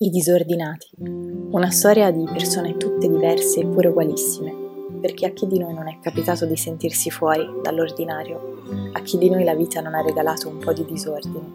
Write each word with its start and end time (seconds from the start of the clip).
I 0.00 0.10
disordinati. 0.10 0.90
Una 1.00 1.70
storia 1.70 2.12
di 2.12 2.22
persone 2.22 2.76
tutte 2.76 3.08
diverse 3.08 3.62
eppure 3.62 3.88
ugualissime, 3.88 4.54
perché 5.00 5.26
a 5.26 5.30
chi 5.30 5.48
di 5.48 5.58
noi 5.58 5.74
non 5.74 5.88
è 5.88 5.98
capitato 6.00 6.46
di 6.46 6.56
sentirsi 6.56 7.10
fuori 7.10 7.44
dall'ordinario, 7.64 8.62
a 8.92 9.00
chi 9.00 9.18
di 9.18 9.28
noi 9.28 9.42
la 9.42 9.56
vita 9.56 9.80
non 9.80 9.94
ha 9.94 10.00
regalato 10.00 10.48
un 10.48 10.58
po' 10.58 10.72
di 10.72 10.84
disordine. 10.84 11.50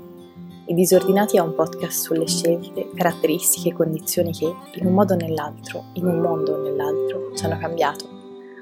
I 0.65 0.73
disordinati 0.73 1.37
è 1.37 1.39
un 1.39 1.55
podcast 1.55 2.03
sulle 2.03 2.27
scelte, 2.27 2.89
caratteristiche 2.93 3.69
e 3.69 3.73
condizioni 3.73 4.33
che, 4.33 4.53
in 4.73 4.87
un 4.87 4.93
modo 4.93 5.13
o 5.13 5.17
nell'altro, 5.17 5.85
in 5.93 6.05
un 6.05 6.19
mondo 6.19 6.55
o 6.55 6.61
nell'altro, 6.63 7.31
ci 7.35 7.45
hanno 7.45 7.57
cambiato, 7.57 8.09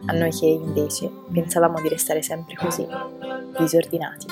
a 0.06 0.14
noi 0.14 0.30
che 0.30 0.46
invece 0.46 1.10
pensavamo 1.32 1.82
di 1.82 1.90
restare 1.90 2.22
sempre 2.22 2.54
così, 2.54 2.86
disordinati. 3.58 4.28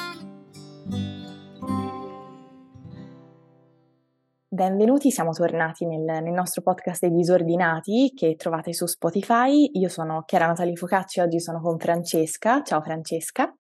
Benvenuti, 4.51 5.11
siamo 5.11 5.31
tornati 5.31 5.85
nel, 5.85 6.01
nel, 6.01 6.33
nostro 6.33 6.63
podcast 6.63 7.01
dei 7.01 7.11
disordinati 7.11 8.11
che 8.15 8.33
trovate 8.35 8.73
su 8.73 8.87
Spotify. 8.87 9.69
Io 9.73 9.89
sono 9.89 10.23
Chiara 10.25 10.47
Natalie 10.47 10.75
Focacci, 10.75 11.19
oggi 11.19 11.39
sono 11.39 11.61
con 11.61 11.77
Francesca. 11.77 12.63
Ciao 12.63 12.81
Francesca. 12.81 13.55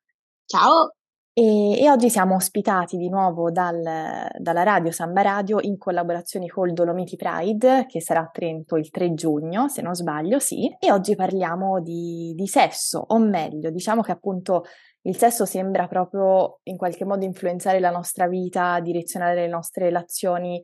Ciao. 0.45 0.95
E, 1.31 1.79
e 1.79 1.91
oggi 1.91 2.09
siamo 2.09 2.33
ospitati 2.33 2.97
di 2.97 3.07
nuovo 3.07 3.51
dal, 3.51 3.83
dalla 4.35 4.63
radio 4.63 4.89
Samba 4.89 5.21
Radio 5.21 5.59
in 5.61 5.77
collaborazione 5.77 6.47
col 6.47 6.73
Dolomiti 6.73 7.15
Pride 7.17 7.85
che 7.87 8.01
sarà 8.01 8.21
a 8.21 8.29
Trento 8.33 8.75
il 8.75 8.89
3 8.89 9.13
giugno, 9.13 9.67
se 9.67 9.83
non 9.83 9.93
sbaglio, 9.93 10.39
sì. 10.39 10.75
E 10.79 10.91
oggi 10.91 11.13
parliamo 11.13 11.81
di, 11.81 12.33
di 12.35 12.47
sesso, 12.47 13.05
o 13.09 13.19
meglio, 13.19 13.69
diciamo 13.69 14.01
che 14.01 14.11
appunto 14.11 14.63
il 15.03 15.15
sesso 15.15 15.45
sembra 15.45 15.87
proprio 15.87 16.61
in 16.63 16.77
qualche 16.77 17.05
modo 17.05 17.23
influenzare 17.25 17.79
la 17.79 17.91
nostra 17.91 18.27
vita, 18.27 18.79
direzionare 18.79 19.35
le 19.35 19.47
nostre 19.47 19.85
relazioni 19.85 20.59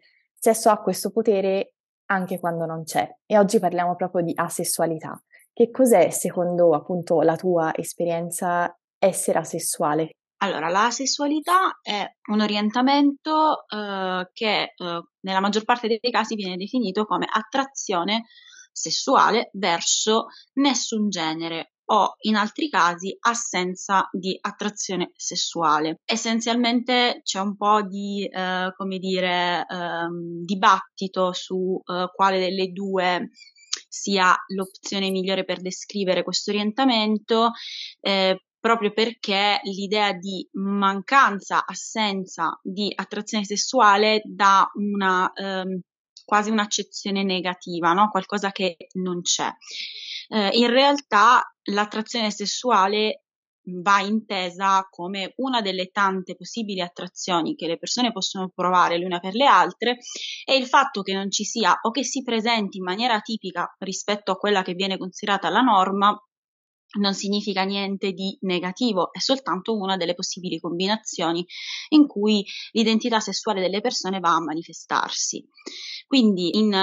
sesso 0.45 0.70
ha 0.70 0.77
questo 0.77 1.09
potere 1.09 1.73
anche 2.12 2.40
quando 2.40 2.66
non 2.66 2.84
c'è. 2.84 3.09
E 3.26 3.38
oggi 3.40 3.58
parliamo 3.58 3.95
proprio 3.95 4.23
di 4.23 4.31
asessualità. 4.36 5.20
Che 5.52 5.72
cos'è, 5.72 6.11
secondo 6.11 6.75
appunto 6.75 7.22
la 7.22 7.36
tua 7.36 7.72
esperienza, 7.75 8.78
essere 9.00 9.39
asessuale? 9.39 10.17
Allora, 10.44 10.70
la 10.70 10.92
sessualità 10.92 11.80
è 11.81 12.05
un 12.30 12.42
orientamento 12.42 13.66
eh, 13.67 14.30
che 14.33 14.73
eh, 14.75 15.02
nella 15.22 15.39
maggior 15.39 15.64
parte 15.64 15.88
dei 15.88 16.11
casi 16.11 16.36
viene 16.36 16.58
definito 16.58 17.05
come 17.05 17.25
attrazione 17.27 18.25
sessuale 18.72 19.50
verso 19.53 20.25
nessun 20.55 21.09
genere 21.09 21.72
o 21.86 22.16
in 22.22 22.36
altri 22.36 22.69
casi 22.69 23.16
assenza 23.19 24.08
di 24.11 24.38
attrazione 24.39 25.11
sessuale. 25.16 26.00
Essenzialmente 26.05 27.22
c'è 27.23 27.39
un 27.39 27.55
po' 27.55 27.81
di, 27.83 28.25
eh, 28.25 28.73
come 28.75 28.97
dire, 28.97 29.66
eh, 29.69 30.08
dibattito 30.44 31.33
su 31.33 31.81
eh, 31.86 32.09
quale 32.14 32.39
delle 32.39 32.72
due 32.72 33.30
sia 33.88 34.36
l'opzione 34.47 35.09
migliore 35.09 35.45
per 35.45 35.61
descrivere 35.61 36.23
questo 36.23 36.52
orientamento, 36.52 37.52
eh, 37.99 38.45
proprio 38.59 38.92
perché 38.92 39.59
l'idea 39.64 40.11
di 40.14 40.47
mancanza, 40.53 41.66
assenza 41.66 42.59
di 42.64 42.92
attrazione 42.95 43.45
sessuale 43.45 44.22
dà 44.25 44.70
una 44.73 45.31
ehm, 45.33 45.80
quasi 46.25 46.49
un'accezione 46.49 47.23
negativa, 47.23 47.94
no? 47.94 48.09
qualcosa 48.09 48.52
che 48.52 48.75
non 48.94 49.22
c'è. 49.22 49.49
Eh, 50.30 50.50
in 50.54 50.70
realtà 50.70 51.42
l'attrazione 51.72 52.31
sessuale 52.31 53.26
va 53.68 54.00
intesa 54.02 54.88
come 54.90 55.34
una 55.38 55.62
delle 55.62 55.88
tante 55.88 56.36
possibili 56.36 56.82
attrazioni 56.82 57.56
che 57.56 57.67
le 57.67 57.78
persone 57.78 58.12
possono 58.12 58.52
provare 58.54 59.00
l'una 59.00 59.20
per 59.20 59.34
le 59.34 59.45
altre 59.45 59.98
e 60.45 60.56
il 60.56 60.67
fatto 60.67 61.02
che 61.02 61.14
non 61.14 61.32
ci 61.32 61.44
sia 61.44 61.80
o 61.82 61.92
che 61.92 62.04
si 62.04 62.22
presenti 62.22 62.78
in 62.78 62.84
maniera 62.84 63.20
tipica 63.22 63.76
rispetto 63.80 64.32
a 64.32 64.36
quella 64.36 64.62
che 64.62 64.73
viene 64.73 64.98
considerata 64.98 65.50
la 65.50 65.62
norma 65.62 66.16
non 66.98 67.14
significa 67.14 67.64
niente 67.64 68.12
di 68.12 68.38
negativo, 68.42 69.11
è 69.11 69.20
soltanto 69.20 69.76
una 69.76 69.98
delle 69.98 70.14
possibili 70.14 70.60
combinazioni 70.60 71.45
in 71.89 72.08
cui 72.08 72.45
l'identità 72.72 73.20
sessuale 73.20 73.60
delle 73.60 73.82
persone 73.82 74.20
va 74.20 74.36
a 74.36 74.42
manifestarsi. 74.42 75.45
Quindi 76.08 76.58
in 76.58 76.73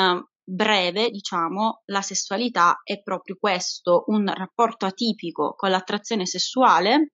breve, 0.45 1.11
diciamo, 1.11 1.83
la 1.87 2.03
sessualità 2.03 2.81
è 2.83 3.03
proprio 3.03 3.37
questo, 3.39 4.05
un 4.07 4.27
rapporto 4.33 4.87
atipico 4.87 5.55
con 5.57 5.71
l'attrazione 5.71 6.27
sessuale 6.27 7.13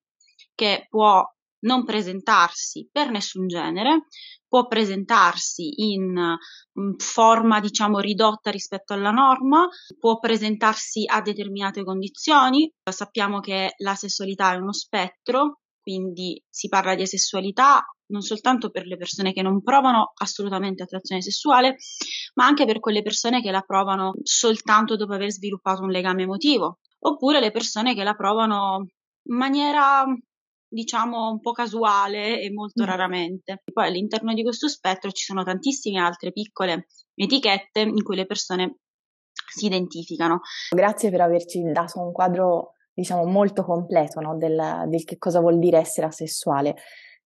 che 0.55 0.87
può 0.89 1.23
non 1.61 1.83
presentarsi 1.83 2.87
per 2.91 3.09
nessun 3.09 3.47
genere, 3.47 4.07
può 4.47 4.67
presentarsi 4.67 5.93
in 5.93 6.13
mm, 6.17 6.93
forma, 6.97 7.59
diciamo, 7.59 7.99
ridotta 7.99 8.49
rispetto 8.51 8.93
alla 8.93 9.11
norma, 9.11 9.67
può 9.99 10.19
presentarsi 10.19 11.03
a 11.05 11.21
determinate 11.21 11.83
condizioni. 11.83 12.71
Sappiamo 12.89 13.39
che 13.39 13.73
la 13.77 13.95
sessualità 13.95 14.53
è 14.53 14.57
uno 14.57 14.73
spettro, 14.73 15.59
quindi 15.89 16.39
si 16.47 16.67
parla 16.67 16.93
di 16.93 17.01
asessualità 17.01 17.83
non 18.11 18.21
soltanto 18.21 18.69
per 18.69 18.85
le 18.85 18.95
persone 18.95 19.33
che 19.33 19.41
non 19.41 19.61
provano 19.61 20.13
assolutamente 20.15 20.81
attrazione 20.83 21.21
sessuale, 21.21 21.77
ma 22.35 22.45
anche 22.45 22.65
per 22.65 22.79
quelle 22.79 23.03
persone 23.03 23.41
che 23.41 23.51
la 23.51 23.61
provano 23.61 24.13
soltanto 24.23 24.95
dopo 24.95 25.13
aver 25.13 25.31
sviluppato 25.31 25.83
un 25.83 25.89
legame 25.89 26.23
emotivo, 26.23 26.79
oppure 26.99 27.39
le 27.39 27.51
persone 27.51 27.93
che 27.93 28.03
la 28.03 28.15
provano 28.15 28.87
in 29.27 29.35
maniera 29.35 30.05
diciamo 30.67 31.29
un 31.29 31.39
po' 31.39 31.51
casuale 31.51 32.41
e 32.41 32.51
molto 32.51 32.83
mm. 32.83 32.85
raramente. 32.87 33.61
Poi 33.71 33.87
all'interno 33.87 34.33
di 34.33 34.41
questo 34.41 34.67
spettro 34.67 35.11
ci 35.11 35.25
sono 35.25 35.43
tantissime 35.43 35.99
altre 35.99 36.31
piccole 36.31 36.87
etichette 37.13 37.81
in 37.81 38.03
cui 38.03 38.15
le 38.15 38.25
persone 38.25 38.77
si 39.31 39.67
identificano. 39.67 40.41
Grazie 40.75 41.11
per 41.11 41.21
averci 41.21 41.61
dato 41.71 41.99
un 41.99 42.11
quadro 42.11 42.73
diciamo 42.99 43.25
molto 43.25 43.63
completo 43.63 44.19
no, 44.19 44.35
del, 44.35 44.85
del 44.87 45.03
che 45.03 45.17
cosa 45.17 45.39
vuol 45.39 45.57
dire 45.57 45.77
essere 45.77 46.07
asessuale. 46.07 46.75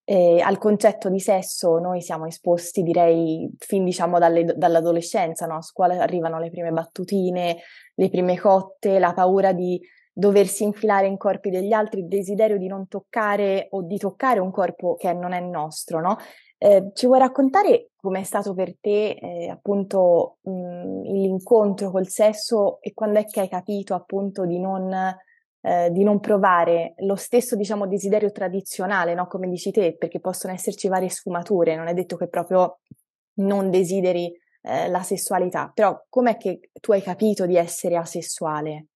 E 0.06 0.42
al 0.42 0.58
concetto 0.58 1.10
di 1.10 1.20
sesso 1.20 1.78
noi 1.80 2.02
siamo 2.02 2.26
esposti, 2.26 2.84
direi, 2.84 3.50
fin 3.58 3.86
diciamo 3.86 4.20
dalle, 4.20 4.44
dall'adolescenza, 4.44 5.46
no? 5.46 5.56
A 5.56 5.62
scuola 5.62 5.96
arrivano 6.02 6.40
le 6.40 6.50
prime 6.50 6.72
battutine, 6.72 7.58
le 7.96 8.10
prime 8.10 8.38
cotte, 8.38 9.00
la 9.00 9.14
paura 9.14 9.54
di 9.54 9.80
doversi 10.12 10.64
infilare 10.64 11.08
in 11.08 11.18
corpi 11.18 11.50
degli 11.50 11.72
altri, 11.72 12.02
il 12.02 12.08
desiderio 12.08 12.58
di 12.58 12.68
non 12.68 12.88
toccare 12.88 13.68
o 13.72 13.82
di 13.82 13.98
toccare 13.98 14.40
un 14.40 14.52
corpo 14.52 14.96
che 14.96 15.12
non 15.14 15.32
è 15.32 15.40
nostro, 15.40 16.02
no? 16.02 16.18
Eh, 16.58 16.92
ci 16.94 17.08
vuoi 17.08 17.20
raccontare 17.20 17.90
com'è 17.96 18.24
stato 18.24 18.54
per 18.54 18.78
te 18.80 19.12
eh, 19.12 19.50
appunto 19.50 20.38
mh, 20.44 21.12
l'incontro 21.12 21.92
col 21.92 22.08
sesso 22.08 22.80
e 22.82 22.94
quando 22.94 23.20
è 23.20 23.26
che 23.26 23.42
hai 23.42 23.50
capito 23.50 23.96
appunto 23.96 24.46
di 24.46 24.60
non 24.60 24.94
eh, 25.66 25.90
di 25.92 26.04
non 26.04 26.20
provare 26.20 26.94
lo 26.98 27.16
stesso, 27.16 27.56
diciamo, 27.56 27.88
desiderio 27.88 28.32
tradizionale, 28.32 29.14
no? 29.14 29.28
Come 29.28 29.48
dici 29.48 29.72
te, 29.72 29.96
perché 29.98 30.20
possono 30.20 30.54
esserci 30.54 30.90
varie 30.90 31.10
sfumature, 31.10 31.76
non 31.78 31.88
è 31.88 31.94
detto 31.94 32.18
che 32.18 32.28
proprio 32.28 32.80
non 33.36 33.70
desideri 33.70 34.32
eh, 34.62 34.90
la 34.90 35.02
sessualità, 35.04 35.72
però 35.74 36.06
com'è 36.10 36.36
che 36.36 36.70
tu 36.82 36.92
hai 36.92 37.02
capito 37.02 37.46
di 37.46 37.56
essere 37.56 37.96
asessuale? 37.96 38.88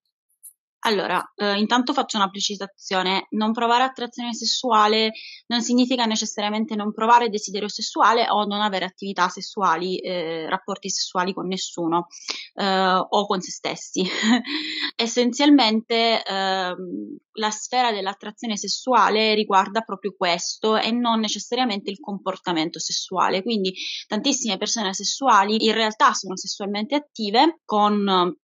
Allora, 0.88 1.22
eh, 1.36 1.58
intanto 1.58 1.92
faccio 1.92 2.16
una 2.16 2.30
precisazione, 2.30 3.28
non 3.32 3.52
provare 3.52 3.84
attrazione 3.84 4.34
sessuale 4.34 5.12
non 5.48 5.62
significa 5.62 6.06
necessariamente 6.06 6.76
non 6.76 6.94
provare 6.94 7.28
desiderio 7.28 7.68
sessuale 7.68 8.30
o 8.30 8.46
non 8.46 8.62
avere 8.62 8.86
attività 8.86 9.28
sessuali, 9.28 9.98
eh, 9.98 10.48
rapporti 10.48 10.90
sessuali 10.90 11.34
con 11.34 11.48
nessuno 11.48 12.08
eh, 12.54 12.66
o 12.66 13.26
con 13.26 13.42
se 13.42 13.52
stessi. 13.52 14.02
Essenzialmente 14.96 16.24
ehm, 16.24 17.18
la 17.34 17.52
sfera 17.52 17.92
dell'attrazione 17.92 18.56
sessuale 18.56 19.34
riguarda 19.34 19.82
proprio 19.82 20.16
questo 20.18 20.78
e 20.78 20.92
non 20.92 21.20
necessariamente 21.20 21.92
il 21.92 22.00
comportamento 22.00 22.80
sessuale. 22.80 23.44
Quindi 23.44 23.74
tantissime 24.08 24.56
persone 24.56 24.94
sessuali 24.94 25.66
in 25.66 25.74
realtà 25.74 26.14
sono 26.14 26.38
sessualmente 26.38 26.96
attive 26.96 27.60
con 27.66 28.38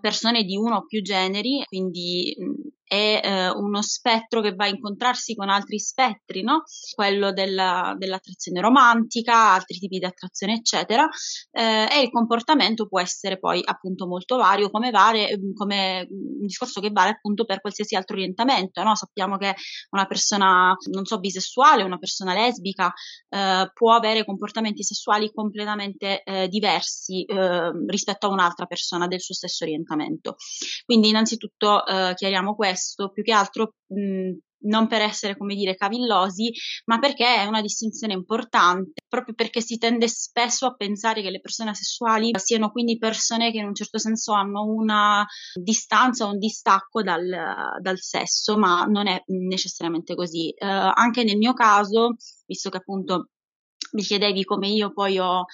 persone 0.00 0.44
di 0.44 0.56
uno 0.56 0.76
o 0.76 0.84
più 0.86 1.02
generi, 1.02 1.64
quindi 1.66 2.34
mh, 2.38 2.68
è 2.92 3.22
eh, 3.24 3.48
uno 3.48 3.80
spettro 3.80 4.42
che 4.42 4.54
va 4.54 4.64
a 4.64 4.68
incontrarsi 4.68 5.34
con 5.34 5.48
altri 5.48 5.78
spettri, 5.78 6.42
no? 6.42 6.64
quello 6.94 7.32
della, 7.32 7.94
dell'attrazione 7.96 8.60
romantica, 8.60 9.54
altri 9.54 9.78
tipi 9.78 9.98
di 9.98 10.04
attrazione, 10.04 10.56
eccetera, 10.56 11.08
eh, 11.52 11.88
e 11.90 12.02
il 12.02 12.10
comportamento 12.10 12.86
può 12.88 13.00
essere 13.00 13.38
poi 13.38 13.62
appunto 13.64 14.06
molto 14.06 14.36
vario, 14.36 14.68
come, 14.68 14.90
vale, 14.90 15.38
come 15.54 16.06
un 16.10 16.44
discorso 16.44 16.82
che 16.82 16.90
vale 16.90 17.12
appunto 17.12 17.46
per 17.46 17.62
qualsiasi 17.62 17.96
altro 17.96 18.16
orientamento. 18.16 18.82
No? 18.82 18.94
Sappiamo 18.94 19.38
che 19.38 19.54
una 19.92 20.04
persona, 20.04 20.76
non 20.90 21.06
so, 21.06 21.18
bisessuale, 21.18 21.84
una 21.84 21.96
persona 21.96 22.34
lesbica 22.34 22.92
eh, 23.30 23.70
può 23.72 23.94
avere 23.94 24.26
comportamenti 24.26 24.82
sessuali 24.82 25.32
completamente 25.32 26.22
eh, 26.24 26.46
diversi 26.48 27.24
eh, 27.24 27.70
rispetto 27.86 28.26
a 28.26 28.30
un'altra 28.30 28.66
persona 28.66 29.06
del 29.06 29.22
suo 29.22 29.34
stesso 29.34 29.64
orientamento. 29.64 30.36
Quindi 30.84 31.08
innanzitutto 31.08 31.86
eh, 31.86 32.12
chiariamo 32.14 32.54
questo 32.54 32.80
questo, 32.82 33.10
più 33.10 33.22
che 33.22 33.32
altro 33.32 33.74
mh, 33.86 34.36
non 34.64 34.86
per 34.86 35.00
essere, 35.00 35.36
come 35.36 35.54
dire, 35.54 35.74
cavillosi, 35.74 36.52
ma 36.84 36.98
perché 36.98 37.24
è 37.26 37.46
una 37.46 37.60
distinzione 37.60 38.12
importante, 38.12 39.02
proprio 39.08 39.34
perché 39.34 39.60
si 39.60 39.76
tende 39.76 40.06
spesso 40.08 40.66
a 40.66 40.74
pensare 40.74 41.20
che 41.20 41.30
le 41.30 41.40
persone 41.40 41.70
asessuali 41.70 42.30
siano 42.36 42.70
quindi 42.70 42.96
persone 42.96 43.50
che 43.50 43.58
in 43.58 43.66
un 43.66 43.74
certo 43.74 43.98
senso 43.98 44.32
hanno 44.32 44.64
una 44.64 45.26
distanza, 45.52 46.26
un 46.26 46.38
distacco 46.38 47.02
dal, 47.02 47.26
dal 47.80 47.98
sesso, 47.98 48.56
ma 48.56 48.84
non 48.84 49.08
è 49.08 49.20
necessariamente 49.26 50.14
così. 50.14 50.50
Eh, 50.50 50.66
anche 50.66 51.24
nel 51.24 51.38
mio 51.38 51.54
caso, 51.54 52.14
visto 52.46 52.70
che 52.70 52.76
appunto 52.76 53.30
mi 53.92 54.02
chiedevi 54.02 54.44
come 54.44 54.68
io 54.68 54.92
poi 54.92 55.18
ho 55.18 55.44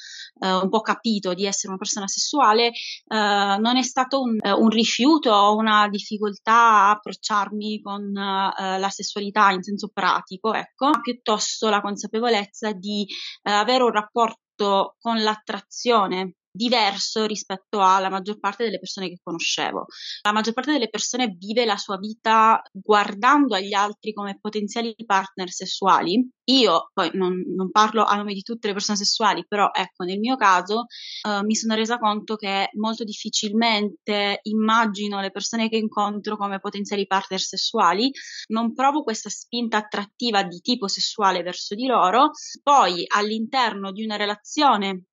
eh, 0.40 0.52
un 0.52 0.68
po' 0.68 0.80
capito 0.80 1.34
di 1.34 1.46
essere 1.46 1.68
una 1.68 1.78
persona 1.78 2.06
sessuale, 2.06 2.68
eh, 2.68 2.72
non 3.08 3.76
è 3.76 3.82
stato 3.82 4.20
un, 4.20 4.38
eh, 4.40 4.52
un, 4.52 4.68
rifiuto 4.68 5.32
o 5.32 5.56
una 5.56 5.88
difficoltà 5.88 6.52
a 6.52 6.90
approcciarmi 6.90 7.80
con 7.80 8.16
eh, 8.16 8.78
la 8.78 8.88
sessualità 8.90 9.50
in 9.50 9.62
senso 9.62 9.90
pratico, 9.92 10.54
ecco, 10.54 10.88
ma 10.88 11.00
piuttosto 11.00 11.68
la 11.68 11.80
consapevolezza 11.80 12.72
di 12.72 13.06
eh, 13.42 13.50
avere 13.50 13.82
un 13.82 13.92
rapporto 13.92 14.96
con 14.98 15.22
l'attrazione 15.22 16.34
diverso 16.58 17.24
rispetto 17.24 17.80
alla 17.80 18.10
maggior 18.10 18.40
parte 18.40 18.64
delle 18.64 18.80
persone 18.80 19.08
che 19.08 19.20
conoscevo. 19.22 19.86
La 20.22 20.32
maggior 20.32 20.54
parte 20.54 20.72
delle 20.72 20.88
persone 20.88 21.28
vive 21.38 21.64
la 21.64 21.76
sua 21.76 21.96
vita 21.98 22.60
guardando 22.72 23.54
agli 23.54 23.72
altri 23.72 24.12
come 24.12 24.38
potenziali 24.40 24.94
partner 25.06 25.50
sessuali. 25.50 26.28
Io 26.48 26.90
poi 26.92 27.10
non, 27.12 27.44
non 27.54 27.70
parlo 27.70 28.04
a 28.04 28.16
nome 28.16 28.32
di 28.32 28.42
tutte 28.42 28.66
le 28.68 28.72
persone 28.72 28.98
sessuali, 28.98 29.44
però 29.46 29.70
ecco, 29.72 30.04
nel 30.04 30.18
mio 30.18 30.36
caso 30.36 30.86
uh, 31.28 31.44
mi 31.44 31.54
sono 31.54 31.74
resa 31.74 31.98
conto 31.98 32.36
che 32.36 32.70
molto 32.72 33.04
difficilmente 33.04 34.40
immagino 34.42 35.20
le 35.20 35.30
persone 35.30 35.68
che 35.68 35.76
incontro 35.76 36.36
come 36.36 36.58
potenziali 36.58 37.06
partner 37.06 37.38
sessuali, 37.38 38.10
non 38.48 38.72
provo 38.74 39.02
questa 39.02 39.28
spinta 39.28 39.76
attrattiva 39.76 40.42
di 40.42 40.60
tipo 40.60 40.88
sessuale 40.88 41.42
verso 41.42 41.74
di 41.74 41.86
loro, 41.86 42.30
poi 42.62 43.04
all'interno 43.06 43.92
di 43.92 44.02
una 44.02 44.16
relazione 44.16 45.04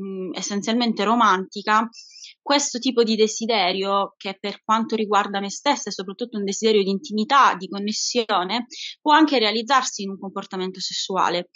mh, 0.00 0.36
essenzialmente 0.36 1.04
romantica, 1.04 1.88
questo 2.42 2.78
tipo 2.78 3.02
di 3.02 3.16
desiderio, 3.16 4.14
che 4.16 4.36
per 4.38 4.62
quanto 4.64 4.96
riguarda 4.96 5.40
me 5.40 5.50
stessa 5.50 5.90
è 5.90 5.92
soprattutto 5.92 6.38
un 6.38 6.44
desiderio 6.44 6.82
di 6.82 6.90
intimità, 6.90 7.54
di 7.54 7.68
connessione, 7.68 8.66
può 9.00 9.12
anche 9.12 9.38
realizzarsi 9.38 10.02
in 10.02 10.10
un 10.10 10.18
comportamento 10.18 10.80
sessuale. 10.80 11.50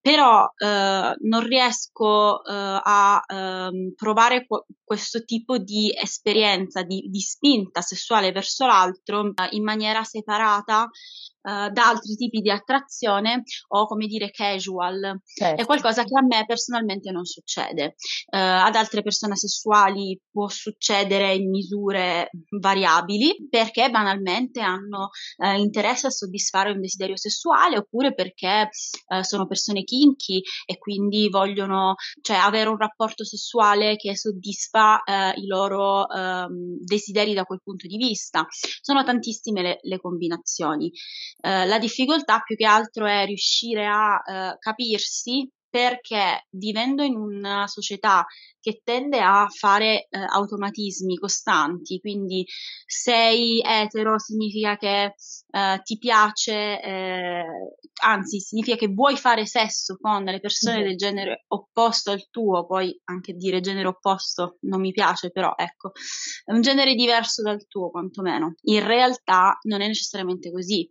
Però 0.00 0.44
eh, 0.56 1.14
non 1.18 1.46
riesco 1.46 2.44
eh, 2.44 2.80
a 2.82 3.22
eh, 3.26 3.92
provare 3.94 4.46
qu- 4.46 4.64
questo 4.82 5.24
tipo 5.24 5.58
di 5.58 5.92
esperienza, 5.96 6.82
di, 6.82 7.08
di 7.08 7.20
spinta 7.20 7.80
sessuale 7.80 8.32
verso 8.32 8.66
l'altro 8.66 9.26
eh, 9.26 9.48
in 9.50 9.62
maniera 9.62 10.02
separata 10.02 10.88
uh, 11.42 11.70
da 11.70 11.88
altri 11.88 12.14
tipi 12.16 12.40
di 12.40 12.50
attrazione 12.50 13.42
o 13.68 13.86
come 13.86 14.06
dire 14.06 14.30
casual. 14.30 15.20
Certo. 15.24 15.62
È 15.62 15.64
qualcosa 15.64 16.04
che 16.04 16.16
a 16.18 16.24
me 16.24 16.44
personalmente 16.46 17.10
non 17.10 17.24
succede. 17.24 17.94
Uh, 18.26 18.36
ad 18.66 18.74
altre 18.74 19.02
persone 19.02 19.36
sessuali 19.36 20.20
può 20.30 20.48
succedere 20.48 21.34
in 21.34 21.50
misure 21.50 22.30
variabili 22.60 23.48
perché 23.48 23.90
banalmente 23.90 24.60
hanno 24.60 25.10
uh, 25.38 25.58
interesse 25.58 26.06
a 26.06 26.10
soddisfare 26.10 26.70
un 26.70 26.80
desiderio 26.80 27.16
sessuale 27.16 27.78
oppure 27.78 28.14
perché 28.14 28.68
sono 29.22 29.46
persone 29.46 29.82
kinky 29.82 30.40
e 30.64 30.78
quindi 30.78 31.28
vogliono 31.28 31.94
cioè, 32.20 32.36
avere 32.36 32.68
un 32.68 32.76
rapporto 32.76 33.24
sessuale 33.24 33.96
che 33.96 34.16
soddisfa 34.16 35.02
i 35.34 35.46
loro 35.46 36.06
um, 36.06 36.78
desideri 36.80 37.34
da 37.34 37.44
quel 37.44 37.60
punto 37.62 37.86
di 37.86 37.96
vista. 37.96 38.46
Sono 38.80 39.04
tantissime 39.04 39.62
le, 39.62 39.78
le 39.82 39.98
combinazioni. 39.98 40.90
Eh, 41.40 41.66
la 41.66 41.78
difficoltà 41.78 42.40
più 42.40 42.56
che 42.56 42.66
altro 42.66 43.06
è 43.06 43.24
riuscire 43.24 43.86
a 43.86 44.22
eh, 44.24 44.56
capirsi 44.58 45.48
perché 45.70 46.46
vivendo 46.50 47.02
in 47.04 47.16
una 47.16 47.66
società 47.68 48.26
che 48.60 48.82
tende 48.84 49.20
a 49.20 49.46
fare 49.48 50.08
eh, 50.10 50.18
automatismi 50.18 51.16
costanti, 51.16 52.00
quindi 52.00 52.44
sei 52.84 53.62
etero 53.64 54.18
significa 54.18 54.76
che 54.76 55.14
eh, 55.50 55.80
ti 55.82 55.96
piace, 55.96 56.80
eh, 56.82 57.44
anzi 58.02 58.40
significa 58.40 58.76
che 58.76 58.88
vuoi 58.88 59.16
fare 59.16 59.46
sesso 59.46 59.96
con 59.98 60.24
le 60.24 60.40
persone 60.40 60.78
mm-hmm. 60.78 60.86
del 60.86 60.96
genere 60.96 61.44
opposto 61.48 62.10
al 62.10 62.28
tuo, 62.28 62.66
poi 62.66 63.00
anche 63.04 63.32
dire 63.34 63.60
genere 63.60 63.88
opposto 63.88 64.58
non 64.62 64.80
mi 64.80 64.90
piace, 64.90 65.30
però 65.30 65.54
ecco, 65.56 65.92
è 66.44 66.52
un 66.52 66.60
genere 66.60 66.94
diverso 66.94 67.42
dal 67.42 67.66
tuo 67.66 67.90
quantomeno. 67.90 68.54
In 68.62 68.84
realtà 68.84 69.56
non 69.62 69.80
è 69.80 69.86
necessariamente 69.86 70.50
così 70.50 70.90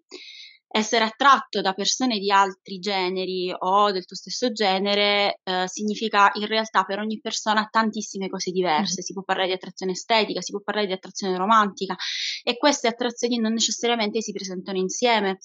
essere 0.71 1.03
attratto 1.03 1.61
da 1.61 1.73
persone 1.73 2.19
di 2.19 2.31
altri 2.31 2.77
generi 2.77 3.51
o 3.57 3.91
del 3.91 4.05
tuo 4.05 4.15
stesso 4.15 4.51
genere 4.51 5.39
eh, 5.43 5.67
significa 5.67 6.29
in 6.35 6.45
realtà 6.45 6.83
per 6.83 6.99
ogni 6.99 7.19
persona 7.19 7.67
tantissime 7.69 8.29
cose 8.29 8.51
diverse. 8.51 9.01
Mm. 9.01 9.03
Si 9.03 9.13
può 9.13 9.23
parlare 9.23 9.47
di 9.47 9.53
attrazione 9.55 9.93
estetica, 9.93 10.41
si 10.41 10.51
può 10.51 10.61
parlare 10.61 10.85
di 10.85 10.93
attrazione 10.93 11.37
romantica 11.37 11.95
e 12.43 12.57
queste 12.57 12.87
attrazioni 12.87 13.39
non 13.39 13.53
necessariamente 13.53 14.21
si 14.21 14.31
presentano 14.31 14.77
insieme. 14.77 15.39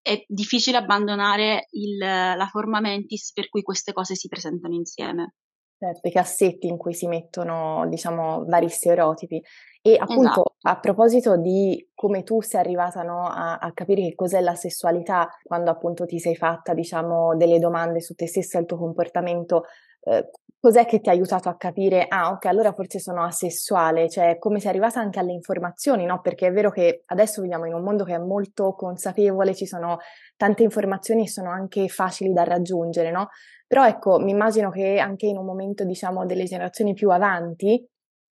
È 0.00 0.24
difficile 0.26 0.78
abbandonare 0.78 1.66
il, 1.72 1.98
la 1.98 2.48
forma 2.50 2.80
mentis 2.80 3.32
per 3.32 3.48
cui 3.48 3.62
queste 3.62 3.92
cose 3.92 4.14
si 4.14 4.28
presentano 4.28 4.74
insieme. 4.74 5.34
Certo, 5.78 6.08
i 6.08 6.10
cassetti 6.10 6.68
in 6.68 6.78
cui 6.78 6.94
si 6.94 7.06
mettono, 7.06 7.86
diciamo, 7.88 8.44
vari 8.46 8.68
stereotipi. 8.70 9.42
E 9.82 9.96
appunto, 9.98 10.30
esatto. 10.30 10.54
a 10.62 10.80
proposito 10.80 11.36
di 11.36 11.90
come 11.94 12.22
tu 12.22 12.40
sei 12.40 12.60
arrivata 12.60 13.02
no, 13.02 13.28
a, 13.28 13.58
a, 13.58 13.72
capire 13.72 14.02
che 14.02 14.14
cos'è 14.14 14.40
la 14.40 14.54
sessualità, 14.54 15.28
quando 15.44 15.70
appunto 15.70 16.06
ti 16.06 16.18
sei 16.18 16.34
fatta, 16.34 16.72
diciamo, 16.72 17.36
delle 17.36 17.58
domande 17.58 18.00
su 18.00 18.14
te 18.14 18.26
stessa 18.26 18.56
e 18.56 18.62
il 18.62 18.66
tuo 18.66 18.78
comportamento, 18.78 19.64
eh, 20.04 20.30
cos'è 20.66 20.84
che 20.84 20.98
ti 20.98 21.08
ha 21.08 21.12
aiutato 21.12 21.48
a 21.48 21.56
capire, 21.56 22.06
ah, 22.08 22.30
ok, 22.30 22.46
allora 22.46 22.72
forse 22.72 22.98
sono 22.98 23.22
asessuale, 23.22 24.08
cioè 24.08 24.36
come 24.36 24.58
sei 24.58 24.70
arrivata 24.70 24.98
anche 24.98 25.20
alle 25.20 25.30
informazioni, 25.30 26.04
no? 26.06 26.20
Perché 26.20 26.48
è 26.48 26.52
vero 26.52 26.72
che 26.72 27.02
adesso 27.06 27.40
viviamo 27.40 27.66
in 27.66 27.74
un 27.74 27.84
mondo 27.84 28.02
che 28.02 28.14
è 28.14 28.18
molto 28.18 28.72
consapevole, 28.72 29.54
ci 29.54 29.64
sono 29.64 29.98
tante 30.36 30.64
informazioni 30.64 31.22
e 31.22 31.28
sono 31.28 31.50
anche 31.50 31.86
facili 31.86 32.32
da 32.32 32.42
raggiungere, 32.42 33.12
no? 33.12 33.28
Però 33.64 33.86
ecco, 33.86 34.18
mi 34.18 34.32
immagino 34.32 34.70
che 34.70 34.98
anche 34.98 35.26
in 35.26 35.36
un 35.36 35.44
momento, 35.44 35.84
diciamo, 35.84 36.26
delle 36.26 36.42
generazioni 36.46 36.94
più 36.94 37.10
avanti, 37.10 37.88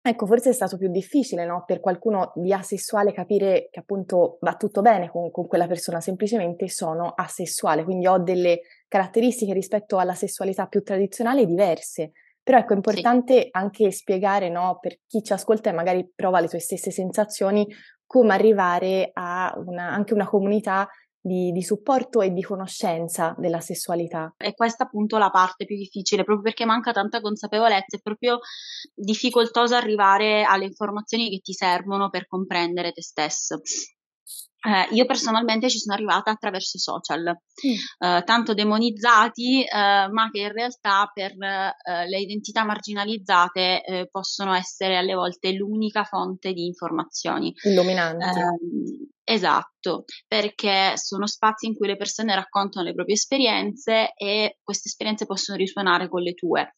ecco, 0.09 0.25
forse 0.25 0.49
è 0.49 0.53
stato 0.53 0.77
più 0.77 0.89
difficile, 0.89 1.45
no? 1.45 1.63
Per 1.65 1.79
qualcuno 1.79 2.31
di 2.35 2.53
asessuale 2.53 3.11
capire 3.11 3.69
che 3.71 3.79
appunto 3.79 4.37
va 4.41 4.55
tutto 4.55 4.81
bene 4.81 5.09
con, 5.09 5.31
con 5.31 5.47
quella 5.47 5.67
persona, 5.67 6.01
semplicemente 6.01 6.67
sono 6.69 7.13
asessuale, 7.15 7.83
quindi 7.83 8.07
ho 8.07 8.17
delle 8.17 8.61
caratteristiche 8.87 9.53
rispetto 9.53 9.97
alla 9.97 10.13
sessualità 10.13 10.67
più 10.67 10.83
tradizionale 10.83 11.45
diverse. 11.45 12.11
Però 12.41 12.57
ecco, 12.57 12.73
è 12.73 12.77
importante 12.77 13.41
sì. 13.41 13.49
anche 13.51 13.91
spiegare, 13.91 14.49
no, 14.49 14.77
per 14.79 14.99
chi 15.05 15.21
ci 15.21 15.33
ascolta 15.33 15.69
e 15.69 15.73
magari 15.73 16.09
prova 16.15 16.39
le 16.39 16.47
tue 16.47 16.59
stesse 16.59 16.91
sensazioni, 16.91 17.67
come 18.05 18.33
arrivare 18.33 19.09
a 19.13 19.53
una, 19.65 19.91
anche 19.91 20.13
una 20.13 20.27
comunità 20.27 20.87
di, 21.27 21.51
di, 21.51 21.61
supporto 21.61 22.21
e 22.21 22.31
di 22.31 22.41
conoscenza 22.41 23.35
della 23.37 23.59
sessualità. 23.59 24.33
E 24.37 24.53
questa 24.53 24.85
appunto 24.85 25.17
la 25.17 25.29
parte 25.29 25.65
più 25.65 25.75
difficile, 25.75 26.23
proprio 26.23 26.45
perché 26.45 26.65
manca 26.65 26.91
tanta 26.91 27.21
consapevolezza, 27.21 27.97
è 27.97 28.01
proprio 28.01 28.39
difficoltoso 28.95 29.75
arrivare 29.75 30.43
alle 30.43 30.65
informazioni 30.65 31.29
che 31.29 31.39
ti 31.39 31.53
servono 31.53 32.09
per 32.09 32.27
comprendere 32.27 32.91
te 32.91 33.01
stesso. 33.01 33.59
Eh, 34.59 34.95
io 34.95 35.05
personalmente 35.05 35.69
ci 35.69 35.77
sono 35.77 35.93
arrivata 35.95 36.31
attraverso 36.31 36.77
i 36.77 36.79
social, 36.79 37.23
mm. 37.23 38.07
eh, 38.07 38.23
tanto 38.23 38.53
demonizzati, 38.53 39.63
eh, 39.63 40.07
ma 40.09 40.29
che 40.31 40.39
in 40.39 40.51
realtà 40.51 41.09
per 41.13 41.31
eh, 41.31 42.07
le 42.07 42.19
identità 42.19 42.65
marginalizzate 42.65 43.83
eh, 43.83 44.07
possono 44.09 44.53
essere 44.53 44.97
alle 44.97 45.13
volte 45.13 45.51
l'unica 45.51 46.03
fonte 46.03 46.53
di 46.53 46.65
informazioni. 46.65 47.53
Illuminanti. 47.63 48.25
Ehm, 48.39 49.09
Esatto, 49.29 50.05
perché 50.25 50.93
sono 50.95 51.27
spazi 51.27 51.65
in 51.65 51.75
cui 51.75 51.85
le 51.85 51.97
persone 51.97 52.33
raccontano 52.33 52.85
le 52.85 52.93
proprie 52.93 53.15
esperienze 53.15 54.13
e 54.15 54.59
queste 54.63 54.87
esperienze 54.87 55.25
possono 55.25 55.57
risuonare 55.57 56.07
con 56.07 56.21
le 56.21 56.33
tue. 56.33 56.75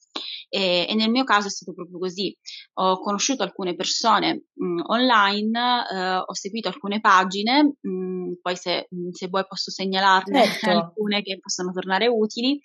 E, 0.50 0.86
e 0.90 0.96
nel 0.96 1.10
mio 1.10 1.24
caso 1.24 1.48
è 1.48 1.52
stato 1.52 1.74
proprio 1.74 2.00
così. 2.00 2.36
Ho 2.80 3.00
conosciuto 3.00 3.44
alcune 3.44 3.76
persone 3.76 4.46
mh, 4.54 4.66
mm, 4.66 4.80
online, 4.88 5.86
eh, 5.92 6.16
ho 6.18 6.34
seguito 6.34 6.68
alcune 6.68 7.00
pagine, 7.00 7.76
mh, 7.80 7.90
mm, 7.90 8.34
poi 8.42 8.56
se, 8.56 8.88
mh, 8.90 9.08
mm, 9.08 9.10
se, 9.12 9.28
vuoi 9.28 9.46
posso 9.48 9.72
segnalarne 9.72 10.44
certo. 10.46 10.70
alcune 10.70 11.22
che 11.22 11.40
possono 11.40 11.72
tornare 11.72 12.08
utili. 12.08 12.60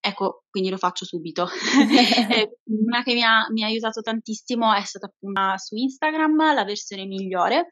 Ecco, 0.00 0.44
quindi 0.50 0.70
lo 0.70 0.78
faccio 0.78 1.04
subito. 1.04 1.46
una 2.64 3.02
che 3.02 3.14
mi 3.14 3.22
ha, 3.22 3.46
mi 3.52 3.62
ha, 3.62 3.66
aiutato 3.66 4.00
tantissimo 4.00 4.72
è 4.72 4.82
stata 4.82 5.06
appunto 5.06 5.40
su 5.56 5.76
Instagram, 5.76 6.54
la 6.54 6.64
versione 6.64 7.04
migliore 7.04 7.68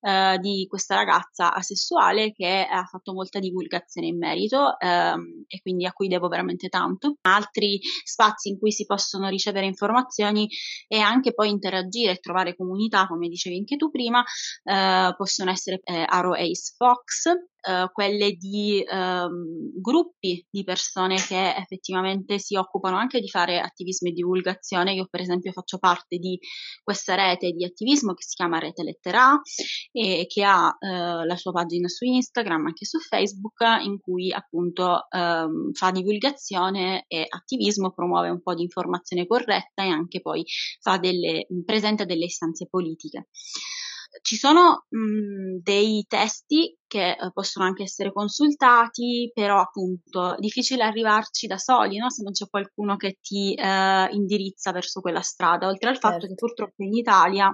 eh, 0.00 0.38
di 0.40 0.66
questa 0.68 0.94
ragazza 0.94 1.14
ragazza 1.16 1.54
asessuale 1.54 2.32
che 2.32 2.66
ha 2.68 2.84
fatto 2.84 3.12
molta 3.12 3.38
divulgazione 3.38 4.08
in 4.08 4.18
merito 4.18 4.78
ehm, 4.78 5.44
e 5.46 5.60
quindi 5.60 5.86
a 5.86 5.92
cui 5.92 6.08
devo 6.08 6.28
veramente 6.28 6.68
tanto. 6.68 7.16
Altri 7.22 7.80
spazi 8.04 8.48
in 8.50 8.58
cui 8.58 8.72
si 8.72 8.84
possono 8.84 9.04
ricevere 9.28 9.66
informazioni 9.66 10.48
e 10.88 10.98
anche 10.98 11.32
poi 11.32 11.50
interagire 11.50 12.12
e 12.12 12.16
trovare 12.16 12.56
comunità, 12.56 13.06
come 13.06 13.28
dicevi 13.28 13.56
anche 13.56 13.76
tu 13.76 13.90
prima, 13.90 14.22
eh, 14.64 15.14
possono 15.16 15.50
essere 15.50 15.80
eh, 15.84 16.04
Arrow 16.06 16.32
Ace 16.32 16.74
Fox, 16.76 17.30
uh, 17.66 17.90
quelle 17.92 18.32
di 18.32 18.84
um, 18.90 19.70
gruppi 19.80 20.46
di 20.50 20.64
persone 20.64 21.16
che 21.16 21.54
effettivamente 21.54 22.38
si 22.38 22.56
occupano 22.56 22.96
anche 22.96 23.20
di 23.20 23.28
fare 23.28 23.60
attivismo 23.60 24.08
e 24.08 24.12
divulgazione. 24.12 24.94
Io 24.94 25.06
per 25.10 25.20
esempio 25.20 25.52
faccio 25.52 25.78
parte 25.78 26.18
di 26.18 26.38
questa 26.82 27.14
rete 27.14 27.50
di 27.50 27.64
attivismo 27.64 28.14
che 28.14 28.22
si 28.22 28.34
chiama 28.34 28.58
Rete 28.58 28.82
Lettera 28.82 29.40
e 29.92 30.26
che 30.28 30.44
ha 30.44 30.66
uh, 30.68 31.24
la 31.24 31.36
sua 31.36 31.52
pagina 31.52 31.88
su 31.88 32.04
Instagram, 32.04 32.66
anche 32.66 32.84
su 32.84 32.98
Facebook, 32.98 33.60
in 33.82 33.98
cui 33.98 34.32
appunto 34.32 35.06
um, 35.10 35.72
fa 35.72 35.90
divulgazione 35.90 37.04
e 37.08 37.26
attivismo, 37.28 37.92
promuove 37.92 38.28
un 38.28 38.42
po' 38.42 38.54
di 38.54 38.62
informazione 38.62 39.26
corretta 39.26 39.84
e 39.84 39.88
anche 39.88 40.20
poi 40.20 40.44
delle, 41.00 41.46
presenta 41.64 42.04
delle 42.04 42.26
istanze 42.26 42.66
politiche. 42.68 43.28
Ci 44.20 44.36
sono 44.36 44.86
mh, 44.88 45.60
dei 45.62 46.04
testi 46.08 46.76
che 46.86 47.10
eh, 47.10 47.30
possono 47.32 47.66
anche 47.66 47.82
essere 47.82 48.12
consultati, 48.12 49.30
però 49.34 49.60
appunto 49.60 50.36
è 50.36 50.40
difficile 50.40 50.84
arrivarci 50.84 51.46
da 51.46 51.58
soli, 51.58 51.98
no? 51.98 52.10
se 52.10 52.22
non 52.22 52.32
c'è 52.32 52.46
qualcuno 52.48 52.96
che 52.96 53.18
ti 53.20 53.54
eh, 53.54 54.08
indirizza 54.12 54.72
verso 54.72 55.00
quella 55.00 55.20
strada, 55.20 55.66
oltre 55.66 55.90
al 55.90 55.98
fatto 55.98 56.20
certo. 56.20 56.26
che 56.28 56.34
purtroppo 56.34 56.82
in 56.82 56.94
Italia 56.94 57.52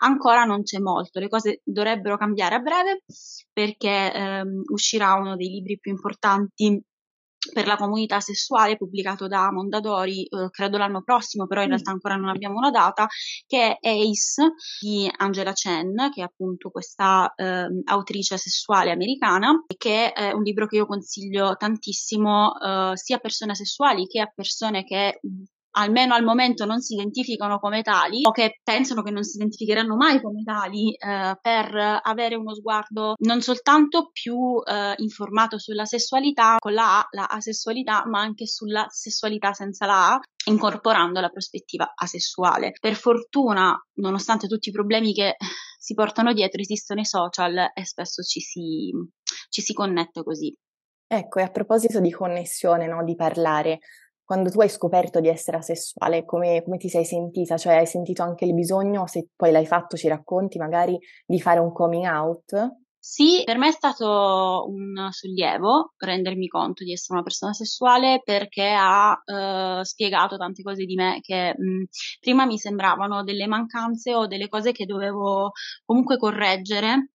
ancora 0.00 0.44
non 0.44 0.62
c'è 0.62 0.78
molto, 0.78 1.20
le 1.20 1.28
cose 1.28 1.60
dovrebbero 1.64 2.16
cambiare 2.16 2.56
a 2.56 2.60
breve 2.60 3.02
perché 3.52 4.12
ehm, 4.12 4.62
uscirà 4.72 5.14
uno 5.14 5.36
dei 5.36 5.48
libri 5.48 5.78
più 5.78 5.92
importanti 5.92 6.82
per 7.52 7.66
la 7.66 7.76
comunità 7.76 8.20
sessuale 8.20 8.76
pubblicato 8.76 9.26
da 9.26 9.50
Mondadori 9.52 10.24
eh, 10.24 10.48
credo 10.50 10.78
l'anno 10.78 11.02
prossimo 11.02 11.46
però 11.46 11.60
in 11.60 11.68
mm. 11.68 11.70
realtà 11.70 11.90
ancora 11.90 12.16
non 12.16 12.28
abbiamo 12.28 12.56
una 12.56 12.70
data 12.70 13.06
che 13.46 13.78
è 13.78 13.88
Ace 13.88 14.54
di 14.80 15.10
Angela 15.16 15.52
Chen 15.52 16.10
che 16.12 16.20
è 16.20 16.24
appunto 16.24 16.70
questa 16.70 17.32
eh, 17.34 17.66
autrice 17.84 18.36
sessuale 18.36 18.90
americana 18.90 19.64
che 19.76 20.12
è 20.12 20.32
un 20.32 20.42
libro 20.42 20.66
che 20.66 20.76
io 20.76 20.86
consiglio 20.86 21.56
tantissimo 21.56 22.52
eh, 22.58 22.92
sia 22.94 23.16
a 23.16 23.20
persone 23.20 23.54
sessuali 23.54 24.06
che 24.06 24.20
a 24.20 24.32
persone 24.34 24.84
che 24.84 25.20
almeno 25.76 26.14
al 26.14 26.24
momento 26.24 26.64
non 26.64 26.80
si 26.80 26.94
identificano 26.94 27.58
come 27.58 27.82
tali 27.82 28.20
o 28.24 28.30
che 28.30 28.60
pensano 28.62 29.02
che 29.02 29.10
non 29.10 29.22
si 29.22 29.36
identificheranno 29.36 29.96
mai 29.96 30.20
come 30.20 30.42
tali 30.42 30.94
eh, 30.94 31.38
per 31.40 32.00
avere 32.02 32.34
uno 32.34 32.54
sguardo 32.54 33.14
non 33.18 33.40
soltanto 33.40 34.10
più 34.12 34.60
eh, 34.64 34.94
informato 34.98 35.58
sulla 35.58 35.84
sessualità 35.84 36.56
con 36.58 36.72
la 36.72 37.00
A, 37.00 37.08
la 37.10 37.26
asessualità, 37.26 38.04
ma 38.06 38.20
anche 38.20 38.46
sulla 38.46 38.86
sessualità 38.88 39.52
senza 39.52 39.86
la 39.86 40.14
A, 40.14 40.20
incorporando 40.50 41.20
la 41.20 41.28
prospettiva 41.28 41.92
asessuale. 41.94 42.72
Per 42.80 42.94
fortuna, 42.94 43.76
nonostante 43.94 44.46
tutti 44.46 44.68
i 44.68 44.72
problemi 44.72 45.12
che 45.12 45.36
si 45.78 45.94
portano 45.94 46.32
dietro, 46.32 46.60
esistono 46.60 47.00
i 47.00 47.04
social 47.04 47.70
e 47.74 47.84
spesso 47.84 48.22
ci 48.22 48.40
si, 48.40 48.90
ci 49.48 49.60
si 49.60 49.72
connette 49.72 50.22
così. 50.22 50.54
Ecco, 51.06 51.38
e 51.38 51.42
a 51.42 51.50
proposito 51.50 52.00
di 52.00 52.10
connessione, 52.10 52.86
no, 52.86 53.04
di 53.04 53.14
parlare, 53.14 53.80
quando 54.24 54.50
tu 54.50 54.60
hai 54.60 54.68
scoperto 54.68 55.20
di 55.20 55.28
essere 55.28 55.58
asessuale, 55.58 56.24
come, 56.24 56.62
come, 56.64 56.78
ti 56.78 56.88
sei 56.88 57.04
sentita? 57.04 57.56
Cioè 57.56 57.76
hai 57.76 57.86
sentito 57.86 58.22
anche 58.22 58.44
il 58.44 58.54
bisogno, 58.54 59.06
se 59.06 59.28
poi 59.36 59.52
l'hai 59.52 59.66
fatto, 59.66 59.96
ci 59.96 60.08
racconti 60.08 60.58
magari, 60.58 60.98
di 61.26 61.40
fare 61.40 61.60
un 61.60 61.72
coming 61.72 62.06
out? 62.06 62.82
Sì, 63.06 63.42
per 63.44 63.58
me 63.58 63.68
è 63.68 63.70
stato 63.70 64.64
un 64.66 65.08
sollievo 65.10 65.92
rendermi 65.98 66.48
conto 66.48 66.84
di 66.84 66.92
essere 66.92 67.14
una 67.16 67.22
persona 67.22 67.52
sessuale 67.52 68.22
perché 68.24 68.74
ha 68.74 69.14
eh, 69.22 69.84
spiegato 69.84 70.38
tante 70.38 70.62
cose 70.62 70.86
di 70.86 70.94
me 70.94 71.18
che 71.20 71.54
mh, 71.54 71.84
prima 72.18 72.46
mi 72.46 72.56
sembravano 72.56 73.22
delle 73.22 73.46
mancanze 73.46 74.14
o 74.14 74.26
delle 74.26 74.48
cose 74.48 74.72
che 74.72 74.86
dovevo 74.86 75.52
comunque 75.84 76.16
correggere 76.16 77.10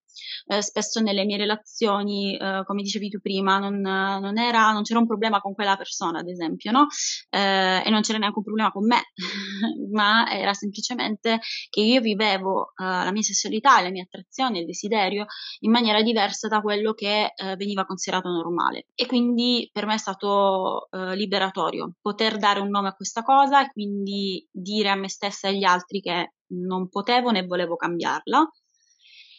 eh, 0.48 0.62
spesso 0.62 1.00
nelle 1.02 1.26
mie 1.26 1.38
relazioni, 1.38 2.36
eh, 2.38 2.64
come 2.66 2.82
dicevi 2.82 3.10
tu 3.10 3.20
prima, 3.20 3.58
non, 3.58 3.80
non, 3.80 4.38
era, 4.38 4.72
non, 4.72 4.84
c'era 4.84 5.00
un 5.00 5.08
problema 5.08 5.40
con 5.40 5.54
quella 5.54 5.76
persona, 5.76 6.20
ad 6.20 6.28
esempio, 6.28 6.72
no? 6.72 6.88
Eh, 7.30 7.84
e 7.86 7.90
non 7.90 8.02
c'era 8.02 8.18
neanche 8.18 8.38
un 8.38 8.44
problema 8.44 8.72
con 8.72 8.86
me, 8.86 9.02
ma 9.92 10.30
era 10.32 10.54
semplicemente 10.54 11.40
che 11.70 11.82
io 11.82 12.02
vivevo 12.02 12.74
eh, 12.78 12.84
la 12.84 13.12
mia 13.12 13.22
sessualità, 13.22 13.82
la 13.82 13.90
mia 13.90 14.04
attrazione, 14.04 14.60
il 14.60 14.66
desiderio 14.66 15.26
in 15.60 15.72
maniera 15.72 16.02
diversa 16.02 16.48
da 16.48 16.62
quello 16.62 16.94
che 16.94 17.34
eh, 17.36 17.56
veniva 17.56 17.86
considerato 17.86 18.30
normale. 18.30 18.88
E 18.96 19.06
quindi 19.06 19.70
per 19.72 19.86
me 19.86 19.96
è 19.96 19.98
stato 19.98 20.90
eh, 20.92 21.16
liberatorio 21.16 21.94
poter 22.02 22.38
dare 22.38 22.60
un 22.60 22.70
nome 22.70 22.90
a 22.90 22.94
questa 22.94 23.24
cosa 23.24 23.64
e 23.64 23.72
quindi 23.72 24.48
dire 24.52 24.90
a 24.90 24.96
me 24.96 25.10
stessa 25.10 25.48
e 25.48 25.52
agli 25.52 25.64
altri 25.64 26.02
che 26.02 26.34
non 26.52 26.90
potevo 26.90 27.32
né 27.32 27.46
volevo 27.46 27.76
cambiarla 27.76 28.50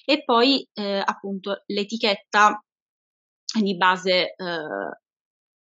e 0.05 0.25
poi 0.25 0.67
eh, 0.75 1.03
appunto 1.05 1.63
l'etichetta 1.67 2.63
di 3.61 3.77
base 3.77 4.35
eh, 4.35 4.99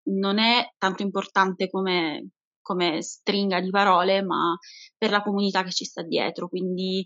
non 0.07 0.39
è 0.39 0.73
tanto 0.79 1.03
importante 1.03 1.69
come, 1.69 2.31
come 2.61 3.03
stringa 3.03 3.61
di 3.61 3.71
parole, 3.71 4.23
ma 4.23 4.57
per 4.97 5.11
la 5.11 5.23
comunità 5.23 5.63
che 5.63 5.73
ci 5.73 5.85
sta 5.85 6.03
dietro, 6.03 6.49
quindi 6.49 7.05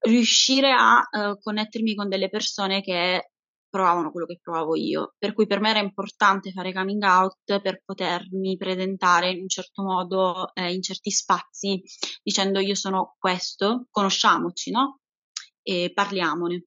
riuscire 0.00 0.72
a 0.72 0.98
uh, 0.98 1.38
connettermi 1.38 1.94
con 1.94 2.08
delle 2.08 2.28
persone 2.28 2.80
che 2.82 3.30
provavano 3.74 4.12
quello 4.12 4.26
che 4.26 4.38
provavo 4.40 4.76
io, 4.76 5.14
per 5.18 5.32
cui 5.32 5.46
per 5.46 5.60
me 5.60 5.70
era 5.70 5.80
importante 5.80 6.52
fare 6.52 6.72
coming 6.72 7.02
out 7.02 7.60
per 7.60 7.82
potermi 7.84 8.56
presentare 8.56 9.30
in 9.30 9.40
un 9.40 9.48
certo 9.48 9.82
modo 9.82 10.54
eh, 10.54 10.72
in 10.72 10.80
certi 10.80 11.10
spazi 11.10 11.82
dicendo 12.22 12.60
io 12.60 12.76
sono 12.76 13.16
questo, 13.18 13.86
conosciamoci, 13.90 14.70
no? 14.70 15.00
E 15.64 15.90
parliamone 15.92 16.66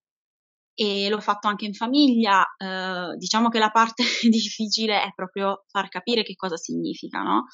e 0.80 1.10
l'ho 1.10 1.20
fatto 1.20 1.48
anche 1.48 1.66
in 1.66 1.74
famiglia. 1.74 2.44
Eh, 2.56 3.16
diciamo 3.18 3.50
che 3.50 3.58
la 3.58 3.72
parte 3.72 4.04
difficile 4.30 5.02
è 5.02 5.12
proprio 5.16 5.64
far 5.70 5.90
capire 5.90 6.22
che 6.22 6.36
cosa 6.36 6.56
significa, 6.56 7.24
no? 7.24 7.46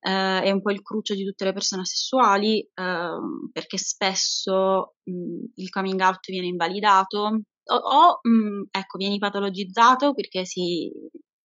Eh, 0.00 0.42
è 0.42 0.50
un 0.52 0.62
po' 0.62 0.70
il 0.70 0.82
cruccio 0.82 1.14
di 1.14 1.24
tutte 1.24 1.44
le 1.44 1.52
persone 1.52 1.84
sessuali 1.84 2.60
eh, 2.60 3.18
perché 3.52 3.78
spesso 3.78 4.94
mh, 5.02 5.44
il 5.56 5.70
coming 5.70 6.00
out 6.00 6.30
viene 6.30 6.46
invalidato 6.46 7.18
o, 7.64 7.74
o 7.74 8.18
mh, 8.22 8.68
ecco, 8.70 8.96
viene 8.98 9.18
patologizzato 9.18 10.14
perché 10.14 10.44
si, 10.44 10.88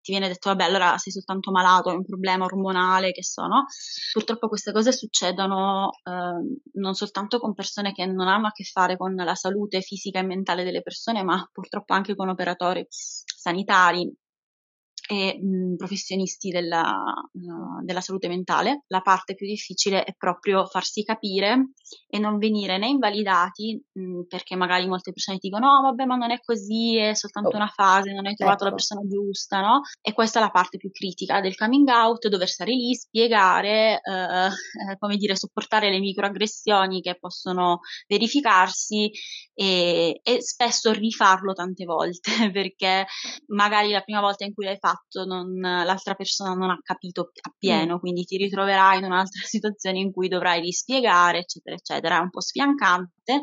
ti 0.08 0.14
viene 0.14 0.30
detto 0.30 0.50
vabbè 0.50 0.64
allora 0.64 0.98
sei 0.98 1.12
soltanto 1.12 1.52
malato, 1.52 1.92
è 1.92 1.94
un 1.94 2.06
problema 2.06 2.46
ormonale, 2.46 3.12
che 3.12 3.24
so, 3.24 3.46
no? 3.46 3.66
Purtroppo 4.14 4.48
queste 4.48 4.72
cose 4.72 4.94
succedono 4.94 5.90
eh, 6.02 6.60
non 6.76 6.94
soltanto 6.94 7.40
con 7.40 7.54
persone 7.54 7.92
che 7.92 8.06
non 8.06 8.30
hanno 8.30 8.48
a 8.48 8.52
che 8.52 8.64
fare 8.64 8.96
con 8.96 9.14
la 9.16 9.36
salute 9.36 9.82
fisica 9.82 10.20
e 10.20 10.24
mentale 10.24 10.64
delle 10.64 10.82
persone, 10.82 11.24
ma 11.24 11.46
purtroppo 11.52 11.94
anche 11.94 12.16
con 12.16 12.30
operatori 12.30 12.88
sanitari 12.90 14.10
e 15.08 15.40
mh, 15.42 15.76
professionisti 15.78 16.50
della, 16.50 16.94
uh, 17.32 17.84
della, 17.84 18.02
salute 18.02 18.28
mentale. 18.28 18.84
La 18.88 19.00
parte 19.00 19.36
più 19.36 19.48
difficile 19.48 20.04
è 20.04 20.14
proprio 20.16 20.66
farsi 20.66 21.04
capire 21.04 21.70
e 22.10 22.20
non 22.20 22.38
venire 22.38 22.78
né 22.78 22.88
invalidati, 22.88 23.82
mh, 23.94 24.24
perché 24.28 24.56
magari 24.56 24.86
molte 24.86 25.14
persone 25.14 25.38
dicono 25.40 25.68
no, 25.68 25.82
vabbè, 25.82 26.06
ma 26.06 26.16
non 26.16 26.32
è 26.32 26.40
così, 26.42 26.98
è 26.98 27.14
soltanto 27.14 27.50
oh. 27.50 27.56
una 27.56 27.72
fase, 27.74 28.12
non 28.12 28.26
hai 28.26 28.36
trovato 28.36 28.64
ecco. 28.64 28.70
la 28.70 28.76
persona 28.76 29.02
giusta, 29.08 29.62
no? 29.62 29.82
E 30.02 30.12
questa 30.14 30.40
è 30.40 30.42
la 30.42 30.52
parte 30.52 30.78
più 30.78 30.92
critica 30.92 31.40
del 31.40 31.56
coming 31.56 31.88
out, 31.88 32.28
dover 32.28 32.50
stare 32.50 32.72
lì, 32.72 32.94
spiegare, 32.94 34.02
uh, 34.04 34.52
come 35.00 35.16
dire, 35.16 35.38
sopportare 35.38 35.90
le 35.90 36.00
microaggressioni 36.00 37.00
che 37.02 37.18
possono 37.18 37.80
verificarsi 38.08 39.10
e, 39.54 40.20
e 40.22 40.42
spesso 40.42 40.92
rifarlo 40.92 41.54
tante 41.54 41.86
volte, 41.86 42.32
perché 42.52 43.06
magari 43.48 43.92
la 43.92 44.02
prima 44.02 44.20
volta 44.20 44.44
in 44.44 44.54
cui 44.54 44.66
l'hai 44.66 44.78
fatto 44.78 44.96
fatto 44.98 45.26
non, 45.26 45.60
l'altra 45.60 46.16
persona 46.16 46.54
non 46.54 46.70
ha 46.70 46.80
capito 46.82 47.32
appieno, 47.42 47.96
mm. 47.96 48.00
quindi 48.00 48.24
ti 48.26 48.38
ritroverai 48.38 49.00
in 49.00 49.06
un'altra 49.06 49.42
situazione 49.46 50.00
in 50.00 50.12
cui 50.12 50.28
dovrai 50.28 50.62
rispiegare, 50.62 51.40
eccetera, 51.40 51.76
eccetera. 51.76 52.18
È 52.18 52.22
un 52.22 52.30
po' 52.30 52.42
sfiancante 52.42 53.42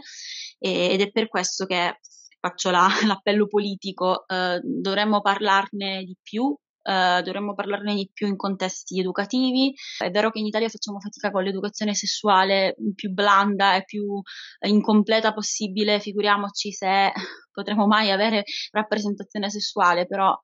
e, 0.58 0.90
ed 0.92 1.00
è 1.00 1.10
per 1.10 1.28
questo 1.28 1.66
che 1.66 1.98
faccio 2.40 2.70
la, 2.70 2.88
l'appello 3.06 3.46
politico, 3.46 4.26
eh, 4.26 4.60
dovremmo 4.62 5.20
parlarne 5.20 6.04
di 6.04 6.16
più, 6.20 6.56
Uh, 6.86 7.22
dovremmo 7.22 7.54
parlarne 7.54 7.94
di 7.94 8.10
più 8.12 8.26
in 8.26 8.36
contesti 8.36 9.00
educativi. 9.00 9.72
È 9.96 10.10
vero 10.10 10.30
che 10.30 10.38
in 10.38 10.44
Italia 10.44 10.68
facciamo 10.68 11.00
fatica 11.00 11.30
con 11.30 11.42
l'educazione 11.42 11.94
sessuale 11.94 12.76
più 12.94 13.10
blanda 13.10 13.74
e 13.74 13.84
più 13.84 14.20
incompleta 14.66 15.32
possibile, 15.32 15.98
figuriamoci 15.98 16.72
se 16.72 17.10
potremo 17.50 17.86
mai 17.86 18.10
avere 18.10 18.44
rappresentazione 18.70 19.48
sessuale, 19.48 20.04
però 20.04 20.38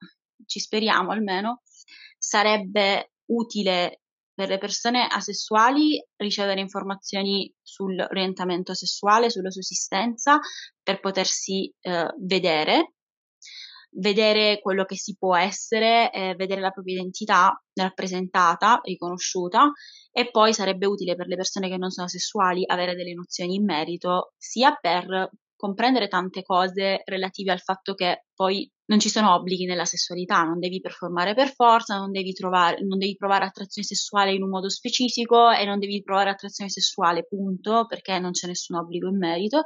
ci 0.46 0.60
speriamo 0.60 1.10
almeno, 1.10 1.62
sarebbe 2.18 3.12
utile 3.26 4.00
per 4.40 4.48
le 4.48 4.58
persone 4.58 5.06
asessuali 5.06 6.02
ricevere 6.16 6.60
informazioni 6.60 7.52
sull'orientamento 7.60 8.72
sessuale, 8.72 9.28
sulla 9.28 9.50
sussistenza, 9.50 10.38
per 10.82 11.00
potersi 11.00 11.70
eh, 11.80 12.14
vedere, 12.18 12.94
vedere 13.90 14.60
quello 14.60 14.84
che 14.84 14.96
si 14.96 15.14
può 15.18 15.36
essere, 15.36 16.10
eh, 16.10 16.34
vedere 16.36 16.60
la 16.60 16.70
propria 16.70 16.94
identità 16.94 17.62
rappresentata, 17.74 18.80
riconosciuta 18.82 19.72
e 20.10 20.30
poi 20.30 20.54
sarebbe 20.54 20.86
utile 20.86 21.16
per 21.16 21.26
le 21.26 21.36
persone 21.36 21.68
che 21.68 21.76
non 21.76 21.90
sono 21.90 22.08
sessuali 22.08 22.64
avere 22.66 22.94
delle 22.94 23.12
nozioni 23.12 23.56
in 23.56 23.64
merito 23.64 24.32
sia 24.38 24.74
per 24.74 25.30
comprendere 25.60 26.08
tante 26.08 26.42
cose 26.42 27.02
relative 27.04 27.52
al 27.52 27.60
fatto 27.60 27.92
che 27.92 28.24
poi 28.34 28.66
non 28.86 28.98
ci 28.98 29.10
sono 29.10 29.34
obblighi 29.34 29.66
nella 29.66 29.84
sessualità, 29.84 30.42
non 30.42 30.58
devi 30.58 30.80
performare 30.80 31.34
per 31.34 31.52
forza, 31.52 31.96
non 31.96 32.10
devi, 32.10 32.32
trovare, 32.32 32.82
non 32.82 32.98
devi 32.98 33.14
provare 33.14 33.44
attrazione 33.44 33.86
sessuale 33.86 34.32
in 34.32 34.42
un 34.42 34.48
modo 34.48 34.68
specifico 34.70 35.50
e 35.50 35.64
non 35.64 35.78
devi 35.78 36.02
provare 36.02 36.30
attrazione 36.30 36.70
sessuale, 36.70 37.26
punto, 37.26 37.86
perché 37.86 38.18
non 38.18 38.32
c'è 38.32 38.48
nessun 38.48 38.78
obbligo 38.78 39.08
in 39.08 39.18
merito. 39.18 39.62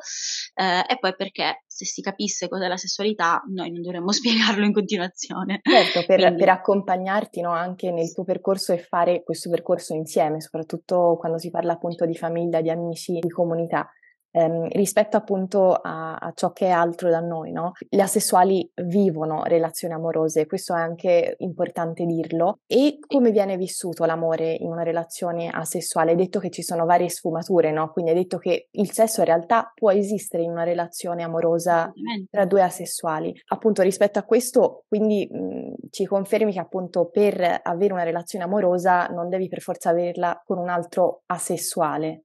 Eh, 0.54 0.84
e 0.92 0.98
poi 0.98 1.14
perché 1.16 1.62
se 1.66 1.86
si 1.86 2.02
capisse 2.02 2.48
cos'è 2.48 2.66
la 2.66 2.76
sessualità, 2.76 3.42
noi 3.50 3.70
non 3.70 3.80
dovremmo 3.80 4.10
spiegarlo 4.12 4.64
in 4.64 4.72
continuazione. 4.72 5.60
Certo, 5.62 6.04
per, 6.04 6.20
Quindi... 6.20 6.38
per 6.40 6.48
accompagnarti 6.48 7.40
no, 7.40 7.52
anche 7.52 7.92
nel 7.92 8.12
tuo 8.12 8.24
percorso 8.24 8.72
e 8.72 8.78
fare 8.78 9.22
questo 9.22 9.48
percorso 9.48 9.94
insieme, 9.94 10.40
soprattutto 10.40 11.16
quando 11.18 11.38
si 11.38 11.48
parla 11.48 11.74
appunto 11.74 12.04
di 12.04 12.16
famiglia, 12.16 12.60
di 12.60 12.70
amici, 12.70 13.20
di 13.20 13.30
comunità 13.30 13.88
ehm, 14.34 14.68
rispetto 14.70 15.16
appunto 15.16 15.72
a, 15.72 16.16
a, 16.16 16.32
ciò 16.34 16.52
che 16.52 16.66
è 16.66 16.70
altro 16.70 17.08
da 17.08 17.20
noi, 17.20 17.52
no? 17.52 17.72
Gli 17.88 18.00
asessuali 18.00 18.68
vivono 18.74 19.44
relazioni 19.44 19.94
amorose, 19.94 20.46
questo 20.46 20.74
è 20.74 20.80
anche 20.80 21.36
importante 21.38 22.04
dirlo. 22.04 22.58
E 22.66 22.98
come 23.06 23.30
viene 23.30 23.56
vissuto 23.56 24.04
l'amore 24.04 24.52
in 24.52 24.70
una 24.70 24.82
relazione 24.82 25.48
asessuale? 25.48 26.10
Hai 26.10 26.16
detto 26.16 26.40
che 26.40 26.50
ci 26.50 26.62
sono 26.62 26.84
varie 26.84 27.08
sfumature, 27.08 27.70
no? 27.70 27.90
Quindi 27.92 28.10
hai 28.10 28.16
detto 28.16 28.38
che 28.38 28.68
il 28.72 28.90
sesso 28.90 29.20
in 29.20 29.26
realtà 29.26 29.70
può 29.72 29.92
esistere 29.92 30.42
in 30.42 30.50
una 30.50 30.64
relazione 30.64 31.22
amorosa 31.22 31.92
tra 32.28 32.44
due 32.44 32.62
asessuali. 32.62 33.32
Appunto 33.48 33.82
rispetto 33.82 34.18
a 34.18 34.24
questo, 34.24 34.84
quindi 34.88 35.28
mh, 35.30 35.88
ci 35.90 36.06
confermi 36.06 36.52
che 36.52 36.58
appunto 36.58 37.08
per 37.08 37.60
avere 37.62 37.92
una 37.92 38.02
relazione 38.02 38.44
amorosa 38.44 39.06
non 39.06 39.28
devi 39.28 39.48
per 39.48 39.60
forza 39.60 39.90
averla 39.90 40.42
con 40.44 40.58
un 40.58 40.68
altro 40.68 41.22
asessuale. 41.26 42.23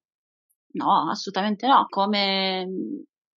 No, 0.72 1.10
assolutamente 1.10 1.68
no. 1.68 1.86
Come, 1.90 2.68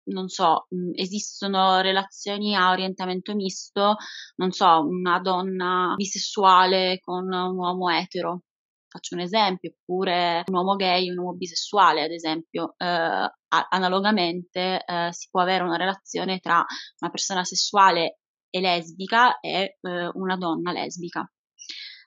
non 0.05 0.27
so, 0.27 0.67
esistono 0.93 1.79
relazioni 1.81 2.55
a 2.55 2.71
orientamento 2.71 3.33
misto, 3.35 3.95
non 4.35 4.51
so, 4.51 4.85
una 4.85 5.19
donna 5.19 5.93
bisessuale 5.95 6.99
con 6.99 7.25
un 7.25 7.57
uomo 7.57 7.89
etero. 7.89 8.43
Faccio 8.87 9.15
un 9.15 9.21
esempio, 9.21 9.71
oppure 9.71 10.43
un 10.47 10.55
uomo 10.55 10.75
gay, 10.75 11.09
un 11.09 11.17
uomo 11.17 11.33
bisessuale, 11.37 12.03
ad 12.03 12.11
esempio. 12.11 12.75
Eh, 12.77 13.29
analogamente 13.47 14.83
eh, 14.85 15.09
si 15.13 15.29
può 15.29 15.41
avere 15.41 15.63
una 15.63 15.77
relazione 15.77 16.39
tra 16.39 16.65
una 16.99 17.11
persona 17.11 17.43
sessuale 17.45 18.19
e 18.49 18.59
lesbica 18.59 19.39
e 19.39 19.77
eh, 19.81 20.09
una 20.13 20.35
donna 20.35 20.73
lesbica 20.73 21.29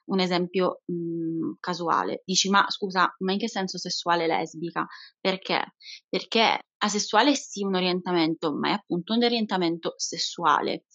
un 0.05 0.19
esempio 0.19 0.81
mh, 0.85 0.93
mhmm, 0.93 1.57
casuale. 1.59 2.21
Dici, 2.25 2.49
ma 2.49 2.65
scusa, 2.69 3.13
ma 3.19 3.31
in 3.31 3.39
che 3.39 3.49
senso 3.49 3.77
sessuale 3.77 4.27
lesbica? 4.27 4.85
Perché? 5.19 5.75
Perché 6.09 6.59
asessuale 6.77 7.31
è 7.31 7.35
sì 7.35 7.63
un 7.63 7.75
orientamento, 7.75 8.53
ma 8.53 8.69
è 8.69 8.73
appunto 8.73 9.13
un 9.13 9.23
orientamento 9.23 9.93
sessuale. 9.97 10.85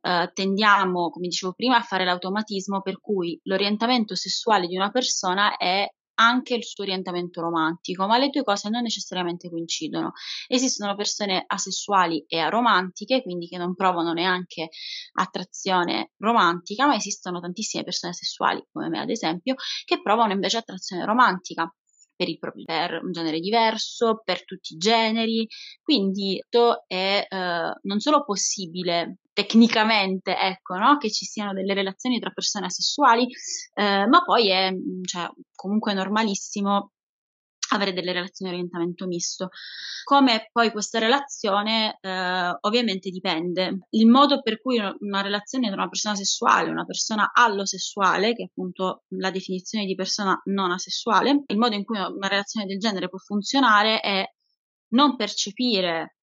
Uh, 0.00 0.30
tendiamo, 0.32 1.10
come 1.10 1.28
dicevo 1.28 1.52
prima, 1.52 1.76
a 1.76 1.82
fare 1.82 2.04
l'automatismo 2.04 2.80
per 2.82 3.00
cui 3.00 3.38
l'orientamento 3.44 4.14
sessuale 4.14 4.66
di 4.66 4.76
una 4.76 4.90
persona 4.90 5.56
è 5.56 5.86
anche 6.20 6.54
il 6.54 6.64
suo 6.64 6.84
orientamento 6.84 7.40
romantico, 7.40 8.06
ma 8.06 8.18
le 8.18 8.28
due 8.28 8.44
cose 8.44 8.68
non 8.68 8.82
necessariamente 8.82 9.48
coincidono. 9.48 10.12
Esistono 10.46 10.94
persone 10.94 11.44
asessuali 11.46 12.24
e 12.28 12.38
aromantiche, 12.38 13.22
quindi 13.22 13.48
che 13.48 13.56
non 13.56 13.74
provano 13.74 14.12
neanche 14.12 14.68
attrazione 15.14 16.12
romantica, 16.18 16.86
ma 16.86 16.94
esistono 16.94 17.40
tantissime 17.40 17.84
persone 17.84 18.12
sessuali, 18.12 18.62
come 18.70 18.88
me 18.88 19.00
ad 19.00 19.10
esempio, 19.10 19.54
che 19.84 20.02
provano 20.02 20.32
invece 20.32 20.58
attrazione 20.58 21.04
romantica 21.04 21.72
per, 22.20 22.28
il, 22.28 22.38
per 22.38 23.00
un 23.02 23.12
genere 23.12 23.40
diverso, 23.40 24.20
per 24.22 24.44
tutti 24.44 24.74
i 24.74 24.76
generi, 24.76 25.48
quindi 25.82 26.42
è 26.86 27.26
eh, 27.26 27.72
non 27.80 27.98
solo 27.98 28.24
possibile 28.24 29.20
tecnicamente, 29.32 30.36
ecco, 30.36 30.76
no? 30.76 30.98
che 30.98 31.10
ci 31.10 31.24
siano 31.24 31.54
delle 31.54 31.72
relazioni 31.72 32.18
tra 32.18 32.30
persone 32.30 32.66
asessuali, 32.66 33.26
eh, 33.74 34.06
ma 34.06 34.22
poi 34.22 34.50
è 34.50 34.70
cioè, 35.04 35.30
comunque 35.54 35.94
normalissimo 35.94 36.92
avere 37.70 37.92
delle 37.92 38.12
relazioni 38.12 38.50
di 38.50 38.58
orientamento 38.58 39.06
misto. 39.06 39.48
Come 40.04 40.48
poi 40.52 40.70
questa 40.70 40.98
relazione 40.98 41.98
eh, 42.00 42.56
ovviamente 42.60 43.10
dipende. 43.10 43.86
Il 43.90 44.08
modo 44.08 44.40
per 44.40 44.60
cui 44.60 44.78
una 44.78 45.20
relazione 45.20 45.68
tra 45.68 45.76
una 45.76 45.88
persona 45.88 46.14
sessuale, 46.14 46.70
una 46.70 46.84
persona 46.84 47.30
allosessuale, 47.32 48.32
che 48.34 48.42
è 48.42 48.46
appunto 48.46 49.04
la 49.16 49.30
definizione 49.30 49.84
di 49.84 49.94
persona 49.94 50.40
non 50.44 50.70
asessuale, 50.70 51.44
il 51.46 51.58
modo 51.58 51.74
in 51.74 51.84
cui 51.84 51.98
una 51.98 52.28
relazione 52.28 52.66
del 52.66 52.78
genere 52.78 53.08
può 53.08 53.18
funzionare 53.18 54.00
è 54.00 54.24
non 54.92 55.16
percepire 55.16 56.16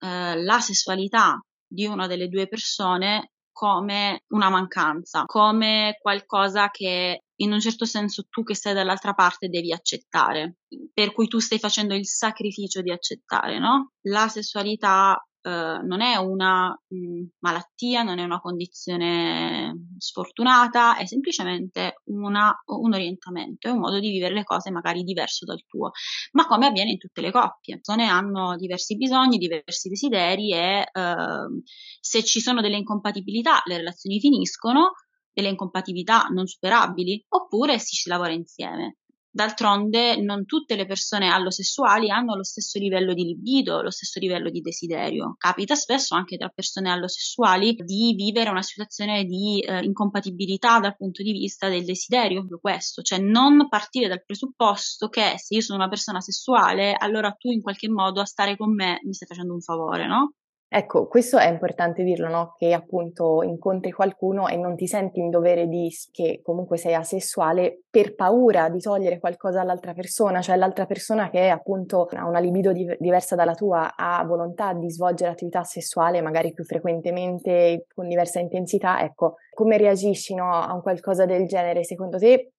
eh, 0.00 0.42
la 0.42 0.60
sessualità 0.60 1.40
di 1.66 1.86
una 1.86 2.06
delle 2.06 2.28
due 2.28 2.48
persone 2.48 3.32
come 3.58 4.22
una 4.28 4.50
mancanza, 4.50 5.24
come 5.26 5.98
qualcosa 6.00 6.68
che 6.70 7.24
in 7.40 7.50
un 7.50 7.58
certo 7.58 7.84
senso 7.86 8.26
tu 8.30 8.44
che 8.44 8.54
stai 8.54 8.72
dall'altra 8.72 9.14
parte 9.14 9.48
devi 9.48 9.72
accettare, 9.72 10.58
per 10.94 11.12
cui 11.12 11.26
tu 11.26 11.40
stai 11.40 11.58
facendo 11.58 11.96
il 11.96 12.06
sacrificio 12.06 12.82
di 12.82 12.92
accettare, 12.92 13.58
no? 13.58 13.94
La 14.02 14.28
sessualità 14.28 15.20
eh, 15.42 15.80
non 15.82 16.00
è 16.00 16.16
una 16.16 16.68
mh, 16.88 16.96
mm, 16.96 17.24
malattia, 17.38 18.02
non 18.02 18.18
è 18.18 18.24
una 18.24 18.40
condizione 18.40 19.88
sfortunata, 19.98 20.96
è 20.96 21.06
semplicemente 21.06 22.02
una, 22.04 22.52
un 22.66 22.94
orientamento, 22.94 23.68
è 23.68 23.70
un 23.70 23.78
modo 23.78 23.98
di 23.98 24.10
vivere 24.10 24.34
le 24.34 24.44
cose 24.44 24.70
magari 24.70 25.02
diverso 25.02 25.44
dal 25.44 25.64
tuo, 25.66 25.90
ma 26.32 26.46
come 26.46 26.66
avviene 26.66 26.90
in 26.90 26.98
tutte 26.98 27.20
le 27.20 27.30
coppie. 27.30 27.74
Le 27.74 27.80
persone 27.80 28.08
hanno 28.08 28.56
diversi 28.56 28.96
bisogni, 28.96 29.38
diversi 29.38 29.88
desideri 29.88 30.52
e 30.52 30.88
eh, 30.92 31.62
se 32.00 32.24
ci 32.24 32.40
sono 32.40 32.60
delle 32.60 32.76
incompatibilità 32.76 33.60
le 33.64 33.76
relazioni 33.76 34.20
finiscono, 34.20 34.92
delle 35.32 35.48
incompatibilità 35.50 36.26
non 36.30 36.46
superabili, 36.46 37.24
oppure 37.28 37.78
si 37.78 38.08
lavora 38.08 38.32
insieme. 38.32 38.96
D'altronde 39.30 40.16
non 40.20 40.46
tutte 40.46 40.74
le 40.74 40.86
persone 40.86 41.28
allosessuali 41.28 42.10
hanno 42.10 42.34
lo 42.34 42.42
stesso 42.42 42.78
livello 42.78 43.12
di 43.14 43.24
libido, 43.24 43.82
lo 43.82 43.90
stesso 43.90 44.18
livello 44.18 44.50
di 44.50 44.60
desiderio. 44.60 45.34
Capita 45.38 45.74
spesso 45.74 46.14
anche 46.14 46.36
tra 46.36 46.48
persone 46.48 46.90
allosessuali 46.90 47.74
di 47.74 48.14
vivere 48.16 48.50
una 48.50 48.62
situazione 48.62 49.24
di 49.24 49.60
eh, 49.60 49.84
incompatibilità 49.84 50.80
dal 50.80 50.96
punto 50.96 51.22
di 51.22 51.32
vista 51.32 51.68
del 51.68 51.84
desiderio, 51.84 52.46
questo, 52.60 53.02
cioè 53.02 53.18
non 53.18 53.68
partire 53.68 54.08
dal 54.08 54.24
presupposto 54.24 55.08
che 55.08 55.34
se 55.36 55.54
io 55.54 55.60
sono 55.60 55.78
una 55.78 55.88
persona 55.88 56.20
sessuale, 56.20 56.94
allora 56.98 57.32
tu 57.32 57.50
in 57.50 57.60
qualche 57.60 57.88
modo 57.88 58.20
a 58.20 58.24
stare 58.24 58.56
con 58.56 58.74
me 58.74 59.00
mi 59.04 59.12
stai 59.12 59.28
facendo 59.28 59.52
un 59.52 59.60
favore, 59.60 60.06
no? 60.06 60.32
Ecco, 60.70 61.06
questo 61.08 61.38
è 61.38 61.48
importante 61.48 62.02
dirlo, 62.04 62.28
no? 62.28 62.54
Che 62.58 62.74
appunto 62.74 63.42
incontri 63.42 63.90
qualcuno 63.90 64.48
e 64.48 64.56
non 64.58 64.76
ti 64.76 64.86
senti 64.86 65.18
in 65.18 65.30
dovere 65.30 65.66
di 65.66 65.90
che 66.12 66.40
comunque 66.42 66.76
sei 66.76 66.92
asessuale 66.92 67.84
per 67.88 68.14
paura 68.14 68.68
di 68.68 68.78
togliere 68.78 69.18
qualcosa 69.18 69.62
all'altra 69.62 69.94
persona, 69.94 70.42
cioè 70.42 70.56
l'altra 70.56 70.84
persona 70.84 71.30
che 71.30 71.48
appunto 71.48 72.06
ha 72.10 72.26
una 72.26 72.38
libido 72.38 72.72
di- 72.72 72.94
diversa 72.98 73.34
dalla 73.34 73.54
tua, 73.54 73.94
ha 73.96 74.22
volontà 74.26 74.74
di 74.74 74.90
svolgere 74.90 75.30
attività 75.30 75.64
sessuale 75.64 76.20
magari 76.20 76.52
più 76.52 76.64
frequentemente, 76.64 77.86
con 77.94 78.06
diversa 78.06 78.38
intensità, 78.38 79.00
ecco, 79.02 79.36
come 79.54 79.78
reagisci 79.78 80.34
no, 80.34 80.52
a 80.52 80.74
un 80.74 80.82
qualcosa 80.82 81.24
del 81.24 81.46
genere? 81.46 81.82
Secondo 81.82 82.18
te 82.18 82.52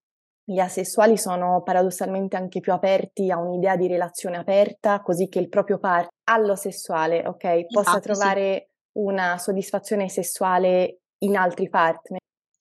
gli 0.49 0.57
asessuali 0.57 1.15
sono 1.15 1.61
paradossalmente 1.61 2.35
anche 2.35 2.59
più 2.59 2.73
aperti 2.73 3.29
a 3.29 3.37
un'idea 3.37 3.75
di 3.75 3.85
relazione 3.85 4.37
aperta, 4.37 4.99
così 5.01 5.29
che 5.29 5.37
il 5.37 5.47
proprio 5.47 5.77
partner 5.77 6.09
allo 6.23 6.55
sessuale, 6.55 7.23
ok, 7.27 7.67
possa 7.67 7.97
esatto, 7.97 7.99
trovare 7.99 8.69
sì. 8.71 8.99
una 8.99 9.37
soddisfazione 9.37 10.09
sessuale 10.09 11.01
in 11.19 11.37
altri 11.37 11.69
partner. 11.69 12.17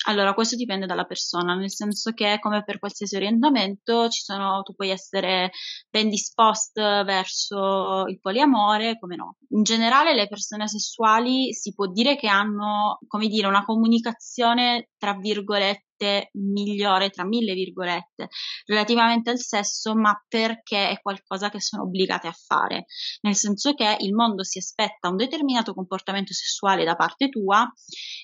Allora, 0.07 0.33
questo 0.33 0.57
dipende 0.57 0.87
dalla 0.87 1.05
persona, 1.05 1.55
nel 1.55 1.71
senso 1.71 2.13
che 2.13 2.39
come 2.41 2.63
per 2.63 2.79
qualsiasi 2.79 3.17
orientamento 3.17 4.09
ci 4.09 4.23
sono, 4.23 4.63
tu 4.63 4.75
puoi 4.75 4.91
essere 4.91 5.51
ben 5.91 6.09
disposto 6.09 6.83
verso 7.05 8.05
il 8.07 8.19
poliamore, 8.21 8.99
come 8.99 9.17
no. 9.17 9.37
In 9.51 9.63
generale 9.63 10.15
le 10.15 10.29
persone 10.29 10.69
sessuali 10.69 11.53
si 11.53 11.75
può 11.75 11.87
dire 11.87 12.17
che 12.17 12.29
hanno, 12.29 12.99
come 13.07 13.29
dire, 13.29 13.49
una 13.49 13.65
comunicazione 13.65 14.91
tra 14.97 15.15
virgolette 15.15 15.88
migliore 16.33 17.11
tra 17.11 17.25
mille 17.25 17.55
virgolette 17.55 18.29
relativamente 18.67 19.31
al 19.31 19.39
sesso, 19.39 19.95
ma 19.95 20.15
perché 20.29 20.91
è 20.91 21.01
qualcosa 21.01 21.51
che 21.51 21.61
sono 21.61 21.83
obbligate 21.85 22.27
a 22.27 22.33
fare, 22.33 22.87
nel 23.23 23.35
senso 23.35 23.75
che 23.75 23.97
il 24.01 24.15
mondo 24.15 24.43
si 24.45 24.59
aspetta 24.59 25.09
un 25.09 25.17
determinato 25.17 25.75
comportamento 25.75 26.33
sessuale 26.33 26.85
da 26.85 26.97
parte 26.97 27.29
tua 27.29 27.71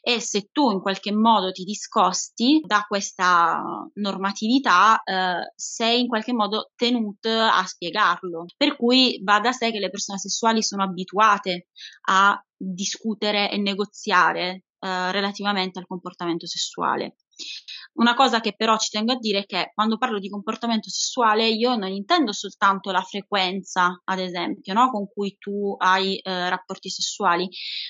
e 0.00 0.20
se 0.20 0.48
tu 0.52 0.70
in 0.70 0.80
qualche 0.80 1.12
modo 1.12 1.50
ti 1.52 1.64
discosti 1.64 2.60
da 2.64 2.84
questa 2.86 3.62
normatività, 3.94 5.02
eh, 5.02 5.52
sei 5.54 6.00
in 6.00 6.08
qualche 6.08 6.32
modo 6.32 6.70
tenuto 6.76 7.30
a 7.30 7.64
spiegarlo. 7.66 8.46
Per 8.56 8.76
cui 8.76 9.20
va 9.22 9.40
da 9.40 9.52
sé 9.52 9.70
che 9.70 9.78
le 9.78 9.90
persone 9.90 10.18
sessuali 10.18 10.62
sono 10.62 10.82
abituate 10.82 11.68
a 12.08 12.38
discutere 12.56 13.50
e 13.50 13.58
negoziare 13.58 14.64
eh, 14.78 15.12
relativamente 15.12 15.78
al 15.78 15.86
comportamento 15.86 16.46
sessuale. 16.46 17.16
Una 17.94 18.14
cosa 18.14 18.40
che 18.40 18.54
però 18.56 18.76
ci 18.76 18.90
tengo 18.90 19.12
a 19.12 19.18
dire 19.18 19.40
è 19.40 19.46
che 19.46 19.70
quando 19.72 19.98
parlo 19.98 20.18
di 20.18 20.28
comportamento 20.28 20.88
sessuale 20.90 21.48
io 21.48 21.76
non 21.76 21.90
intendo 21.90 22.32
soltanto 22.32 22.90
la 22.90 23.02
frequenza, 23.02 24.00
ad 24.04 24.18
esempio, 24.18 24.72
no? 24.74 24.90
con 24.90 25.06
cui 25.06 25.36
tu 25.38 25.76
hai 25.78 26.16
eh, 26.16 26.48
rapporti 26.48 26.90
sessuali, 26.90 27.48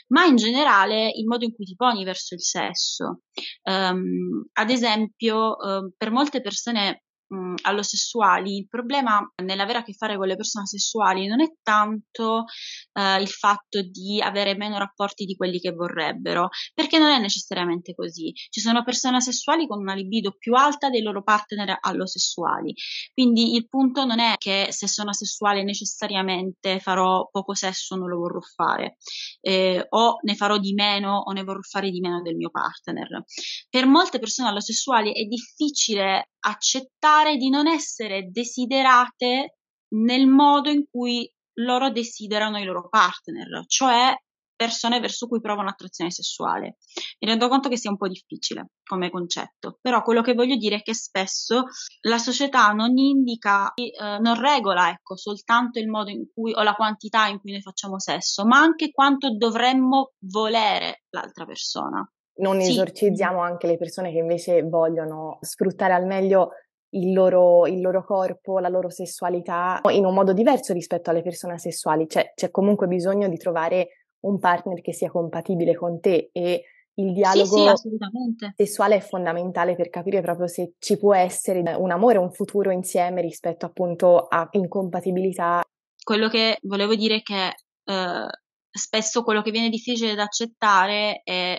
ma 0.09 0.25
in 0.25 0.37
generale 0.37 1.11
il 1.11 1.27
modo 1.27 1.45
in 1.45 1.55
cui 1.55 1.65
ti 1.65 1.75
poni 1.75 2.05
verso 2.05 2.35
il 2.35 2.43
sesso. 2.43 3.23
Um, 3.63 4.47
ad 4.53 4.71
esempio, 4.71 5.57
uh, 5.57 5.93
per 5.97 6.11
molte 6.11 6.43
persone 6.43 7.05
mh, 7.29 7.55
all'osessuali, 7.63 8.57
il 8.59 8.69
problema 8.69 9.21
nell'avere 9.43 9.79
a 9.79 9.83
che 9.83 9.93
fare 9.93 10.17
con 10.17 10.27
le 10.27 10.37
persone 10.37 10.67
sessuali 10.67 11.27
non 11.27 11.41
è 11.41 11.53
tanto 11.63 12.45
eh, 12.93 13.21
il 13.21 13.29
fatto 13.29 13.83
di 13.83 14.21
avere 14.21 14.57
meno 14.57 14.79
rapporti 14.79 15.25
di 15.25 15.35
quelli 15.35 15.59
che 15.59 15.73
vorrebbero, 15.73 16.49
perché 16.73 16.99
non 16.99 17.11
è 17.11 17.19
necessariamente 17.19 17.95
così. 17.95 18.33
Ci 18.33 18.61
sono 18.61 18.85
persone 18.85 19.21
sessuali 19.21 19.67
con 19.67 19.81
una 19.81 19.95
libido 19.95 20.33
più 20.39 20.55
alta 20.55 20.91
dei 20.91 21.03
loro 21.03 21.23
partner 21.23 21.79
allosessuali, 21.81 22.75
quindi 23.13 23.55
il 23.55 23.69
punto 23.69 24.05
non 24.05 24.21
è 24.21 24.35
che 24.39 24.69
se 24.71 24.89
sono 24.89 25.11
asessuale 25.11 25.63
necessariamente 25.65 26.81
farò 26.81 27.29
poco 27.31 27.55
sesso, 27.55 27.97
non 27.97 28.09
lo 28.09 28.19
vorrò 28.19 28.41
fare, 28.41 28.97
eh, 29.41 29.87
o 29.89 30.19
ne 30.23 30.35
farò 30.35 30.59
di 30.59 30.75
meno 30.75 31.17
o 31.19 31.33
ne 31.33 31.45
vorrò 31.45 31.61
fare 31.61 31.91
di 31.91 32.01
meno 32.01 32.23
del 32.23 32.37
mio 32.37 32.51
partner. 32.51 33.25
Per 33.69 33.87
molte 33.87 34.19
persone 34.19 34.49
allosessuali 34.49 35.13
è 35.13 35.25
difficile 35.25 36.31
accettare 36.47 37.37
di 37.37 37.49
non 37.49 37.67
essere 37.67 38.29
desiderate 38.31 39.59
nel 39.95 40.27
modo 40.27 40.71
in 40.71 40.85
cui 40.91 41.31
loro 41.59 41.91
desiderano 41.91 42.59
i 42.59 42.65
loro 42.65 42.89
partner, 42.89 43.65
cioè 43.67 44.15
persone 44.57 45.01
verso 45.01 45.27
cui 45.27 45.41
provano 45.41 45.69
attrazione 45.69 46.11
sessuale. 46.11 46.77
Mi 47.19 47.29
rendo 47.29 47.49
conto 47.49 47.69
che 47.69 47.77
sia 47.77 47.91
un 47.91 47.97
po' 47.97 48.09
difficile 48.09 48.71
come 48.85 49.11
concetto, 49.11 49.79
però 49.81 50.03
quello 50.03 50.23
che 50.23 50.35
voglio 50.35 50.57
dire 50.57 50.77
è 50.77 50.83
che 50.83 50.95
spesso 50.95 51.65
la 52.03 52.19
società 52.19 52.69
non 52.71 52.97
indica, 52.97 53.73
eh, 53.75 54.19
non 54.21 54.41
regola 54.41 54.91
ecco, 54.91 55.17
soltanto 55.17 55.79
il 55.79 55.89
modo 55.89 56.11
in 56.11 56.27
cui 56.33 56.53
o 56.53 56.63
la 56.63 56.75
quantità 56.75 57.27
in 57.27 57.41
cui 57.41 57.53
noi 57.53 57.63
facciamo 57.63 57.99
sesso, 57.99 58.45
ma 58.45 58.59
anche 58.59 58.91
quanto 58.91 59.37
dovremmo 59.37 60.13
volere 60.21 61.05
l'altra 61.11 61.45
persona. 61.45 62.09
Non 62.37 62.61
sì. 62.61 62.71
esorcizziamo 62.71 63.41
anche 63.41 63.67
le 63.67 63.77
persone 63.77 64.11
che 64.11 64.19
invece 64.19 64.63
vogliono 64.63 65.39
sfruttare 65.41 65.93
al 65.93 66.07
meglio 66.07 66.51
il 66.95 67.13
loro, 67.13 67.67
il 67.67 67.81
loro, 67.81 68.05
corpo, 68.05 68.59
la 68.59 68.69
loro 68.69 68.89
sessualità 68.89 69.81
in 69.91 70.05
un 70.05 70.15
modo 70.15 70.33
diverso 70.33 70.73
rispetto 70.73 71.11
alle 71.11 71.23
persone 71.23 71.55
asessuali. 71.55 72.09
Cioè, 72.09 72.33
c'è 72.35 72.51
comunque 72.51 72.87
bisogno 72.87 73.29
di 73.29 73.37
trovare 73.37 73.89
un 74.21 74.39
partner 74.39 74.81
che 74.81 74.93
sia 74.93 75.11
compatibile 75.11 75.75
con 75.75 76.01
te 76.01 76.31
e 76.33 76.65
il 76.97 77.13
dialogo 77.13 77.77
sì, 77.77 77.89
sì, 77.89 78.53
sessuale 78.55 78.97
è 78.97 79.01
fondamentale 79.01 79.75
per 79.75 79.91
capire 79.91 80.21
proprio 80.21 80.47
se 80.47 80.75
ci 80.79 80.97
può 80.97 81.15
essere 81.15 81.61
un 81.77 81.91
amore, 81.91 82.19
un 82.19 82.31
futuro 82.31 82.71
insieme 82.71 83.21
rispetto 83.21 83.67
appunto 83.67 84.27
a 84.29 84.47
incompatibilità. 84.53 85.63
Quello 86.03 86.29
che 86.29 86.59
volevo 86.63 86.95
dire 86.95 87.17
è 87.17 87.23
che 87.23 87.55
eh, 87.85 88.27
spesso 88.71 89.23
quello 89.25 89.43
che 89.43 89.51
viene 89.51 89.71
difficile 89.71 90.15
da 90.15 90.23
accettare 90.23 91.23
è 91.25 91.59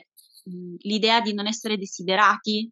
l'idea 0.80 1.22
di 1.22 1.34
non 1.34 1.48
essere 1.48 1.78
desiderati 1.78 2.72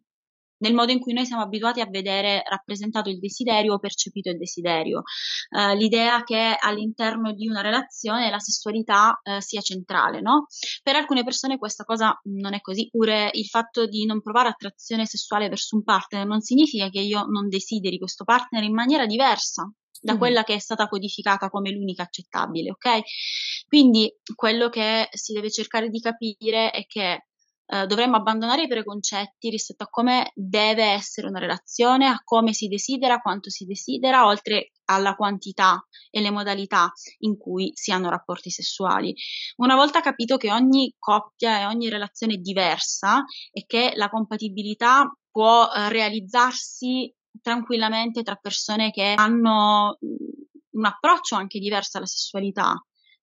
nel 0.64 0.74
modo 0.74 0.92
in 0.92 1.00
cui 1.00 1.12
noi 1.12 1.26
siamo 1.26 1.42
abituati 1.42 1.80
a 1.80 1.88
vedere 1.88 2.42
rappresentato 2.48 3.10
il 3.10 3.18
desiderio 3.18 3.74
o 3.74 3.78
percepito 3.78 4.30
il 4.30 4.38
desiderio. 4.38 5.02
Uh, 5.50 5.74
l'idea 5.76 6.22
che 6.22 6.56
all'interno 6.58 7.32
di 7.32 7.48
una 7.48 7.60
relazione 7.60 8.30
la 8.30 8.38
sessualità 8.38 9.20
uh, 9.22 9.40
sia 9.40 9.60
centrale, 9.60 10.20
no? 10.20 10.46
Per 10.82 10.96
alcune 10.96 11.22
persone 11.22 11.58
questa 11.58 11.84
cosa 11.84 12.18
non 12.24 12.54
è 12.54 12.60
così, 12.60 12.88
pure 12.88 13.28
il 13.32 13.46
fatto 13.46 13.86
di 13.86 14.06
non 14.06 14.22
provare 14.22 14.48
attrazione 14.48 15.06
sessuale 15.06 15.48
verso 15.48 15.76
un 15.76 15.82
partner 15.82 16.26
non 16.26 16.40
significa 16.40 16.88
che 16.88 17.00
io 17.00 17.24
non 17.26 17.48
desideri 17.48 17.98
questo 17.98 18.24
partner 18.24 18.62
in 18.62 18.74
maniera 18.74 19.06
diversa 19.06 19.70
da 20.00 20.14
mm. 20.14 20.18
quella 20.18 20.44
che 20.44 20.54
è 20.54 20.58
stata 20.58 20.86
codificata 20.86 21.48
come 21.48 21.70
l'unica 21.70 22.02
accettabile, 22.02 22.70
ok? 22.70 23.00
Quindi 23.66 24.14
quello 24.34 24.68
che 24.68 25.08
si 25.12 25.32
deve 25.32 25.50
cercare 25.50 25.88
di 25.88 26.00
capire 26.00 26.70
è 26.70 26.84
che 26.86 27.26
eh, 27.66 27.86
dovremmo 27.86 28.16
abbandonare 28.16 28.64
i 28.64 28.68
preconcetti 28.68 29.48
rispetto 29.48 29.84
a 29.84 29.88
come 29.88 30.32
deve 30.34 30.84
essere 30.84 31.28
una 31.28 31.38
relazione, 31.38 32.06
a 32.06 32.20
come 32.22 32.52
si 32.52 32.68
desidera, 32.68 33.20
quanto 33.20 33.50
si 33.50 33.64
desidera, 33.64 34.26
oltre 34.26 34.72
alla 34.86 35.14
quantità 35.14 35.82
e 36.10 36.20
le 36.20 36.30
modalità 36.30 36.92
in 37.20 37.38
cui 37.38 37.70
si 37.74 37.90
hanno 37.90 38.10
rapporti 38.10 38.50
sessuali. 38.50 39.14
Una 39.56 39.76
volta 39.76 40.00
capito 40.00 40.36
che 40.36 40.52
ogni 40.52 40.94
coppia 40.98 41.60
e 41.60 41.64
ogni 41.64 41.88
relazione 41.88 42.34
è 42.34 42.38
diversa 42.38 43.24
e 43.50 43.64
che 43.66 43.92
la 43.94 44.10
compatibilità 44.10 45.10
può 45.30 45.64
eh, 45.64 45.88
realizzarsi 45.88 47.12
tranquillamente 47.40 48.22
tra 48.22 48.36
persone 48.36 48.90
che 48.90 49.14
hanno 49.16 49.98
mm, 50.04 50.14
un 50.72 50.84
approccio 50.84 51.34
anche 51.36 51.58
diverso 51.58 51.96
alla 51.96 52.06
sessualità, 52.06 52.74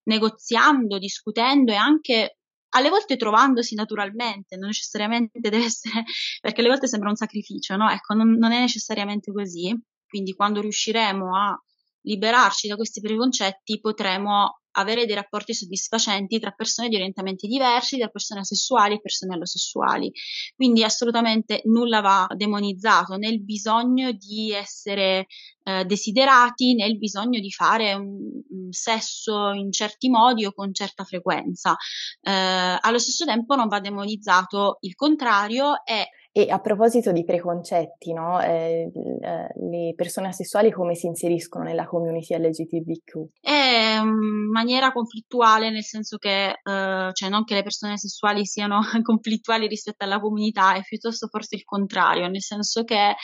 negoziando, 0.03 0.97
discutendo 0.97 1.71
e 1.71 1.75
anche 1.75 2.37
alle 2.71 2.89
volte 2.89 3.17
trovandosi 3.17 3.75
naturalmente, 3.75 4.55
non 4.57 4.67
necessariamente 4.67 5.39
deve 5.39 5.57
essere, 5.63 6.03
perché 6.41 6.61
alle 6.61 6.69
volte 6.69 6.87
sembra 6.87 7.09
un 7.09 7.15
sacrificio, 7.15 7.75
no? 7.75 7.89
Ecco, 7.89 8.13
non, 8.13 8.31
non 8.33 8.51
è 8.51 8.59
necessariamente 8.59 9.31
così. 9.31 9.77
Quindi 10.07 10.33
quando 10.33 10.61
riusciremo 10.61 11.37
a 11.37 11.57
liberarci 12.01 12.67
da 12.67 12.75
questi 12.75 12.99
preconcetti 13.01 13.79
potremo 13.79 14.60
avere 14.73 15.05
dei 15.05 15.15
rapporti 15.15 15.53
soddisfacenti 15.53 16.39
tra 16.39 16.51
persone 16.51 16.89
di 16.89 16.95
orientamenti 16.95 17.47
diversi, 17.47 17.97
tra 17.97 18.07
persone 18.07 18.41
asessuali 18.41 18.95
e 18.95 19.01
persone 19.01 19.35
allosessuali. 19.35 20.11
Quindi 20.55 20.83
assolutamente 20.83 21.61
nulla 21.65 22.01
va 22.01 22.27
demonizzato 22.35 23.15
nel 23.15 23.43
bisogno 23.43 24.11
di 24.11 24.51
essere 24.51 25.27
eh, 25.63 25.85
desiderati, 25.85 26.73
nel 26.73 26.97
bisogno 26.97 27.39
di 27.39 27.51
fare 27.51 27.93
un, 27.93 28.17
un, 28.49 28.71
sesso 28.71 29.51
in 29.51 29.71
certi 29.71 30.09
modi 30.09 30.45
o 30.45 30.53
con 30.53 30.73
certa 30.73 31.03
frequenza. 31.03 31.75
Eh, 32.21 32.77
allo 32.79 32.99
stesso 32.99 33.25
tempo 33.25 33.55
non 33.55 33.67
va 33.67 33.79
demonizzato 33.79 34.77
il 34.81 34.95
contrario 34.95 35.83
e 35.85 36.09
e 36.33 36.49
a 36.49 36.59
proposito 36.59 37.11
di 37.11 37.25
preconcetti, 37.25 38.13
no? 38.13 38.39
eh, 38.41 38.89
eh 39.21 39.47
le 39.69 39.93
persone 39.95 40.27
asessuali 40.27 40.71
come 40.71 40.95
si 40.95 41.07
inseriscono 41.07 41.65
nella 41.65 41.85
community 41.85 42.35
LGTBQ? 42.37 43.39
È 43.41 43.99
in 44.01 44.49
maniera 44.49 44.93
conflittuale, 44.93 45.69
nel 45.69 45.83
senso 45.83 46.17
che, 46.17 46.49
eh, 46.51 47.09
cioè 47.11 47.29
non 47.29 47.43
che 47.43 47.55
le 47.55 47.63
persone 47.63 47.97
sessuali 47.97 48.45
siano 48.45 48.79
conflittuali 49.03 49.67
rispetto 49.67 50.05
alla 50.05 50.21
comunità, 50.21 50.75
è 50.75 50.81
piuttosto 50.81 51.27
forse 51.27 51.55
il 51.55 51.65
contrario, 51.65 52.27
nel 52.27 52.41
senso 52.41 52.83
che 52.83 53.15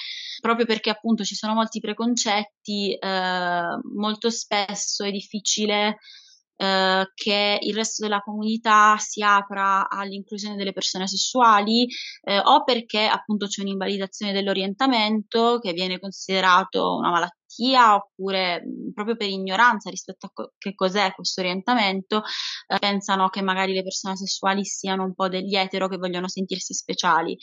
proprio 0.41 0.65
perché 0.65 0.89
appunto 0.89 1.23
ci 1.23 1.35
sono 1.35 1.53
molti 1.53 1.79
preconcetti, 1.79 2.93
eh, 2.93 3.61
molto 3.95 4.29
spesso 4.29 5.05
è 5.05 5.11
difficile 5.11 5.97
eh, 6.57 7.11
che 7.13 7.59
il 7.61 7.75
resto 7.75 8.03
della 8.03 8.21
comunità 8.21 8.97
si 8.97 9.21
apra 9.21 9.87
all'inclusione 9.89 10.55
delle 10.55 10.73
persone 10.73 11.07
sessuali 11.07 11.87
eh, 12.23 12.39
o 12.39 12.63
perché 12.63 13.05
appunto 13.05 13.45
c'è 13.47 13.61
un'invalidazione 13.61 14.33
dell'orientamento 14.33 15.59
che 15.59 15.73
viene 15.73 15.99
considerato 15.99 16.95
una 16.95 17.11
malattia 17.11 17.35
malattia 17.57 17.95
oppure 17.95 18.63
proprio 18.93 19.15
per 19.15 19.27
ignoranza 19.27 19.89
rispetto 19.89 20.27
a 20.27 20.31
co- 20.33 20.53
che 20.57 20.75
cos'è 20.75 21.11
questo 21.13 21.41
orientamento, 21.41 22.23
eh, 22.67 22.79
pensano 22.79 23.29
che 23.29 23.41
magari 23.41 23.73
le 23.73 23.83
persone 23.83 24.15
sessuali 24.15 24.63
siano 24.63 25.03
un 25.03 25.13
po' 25.13 25.27
degli 25.27 25.55
etero 25.55 25.87
che 25.87 25.97
vogliono 25.97 26.27
sentirsi 26.27 26.73
speciali, 26.73 27.37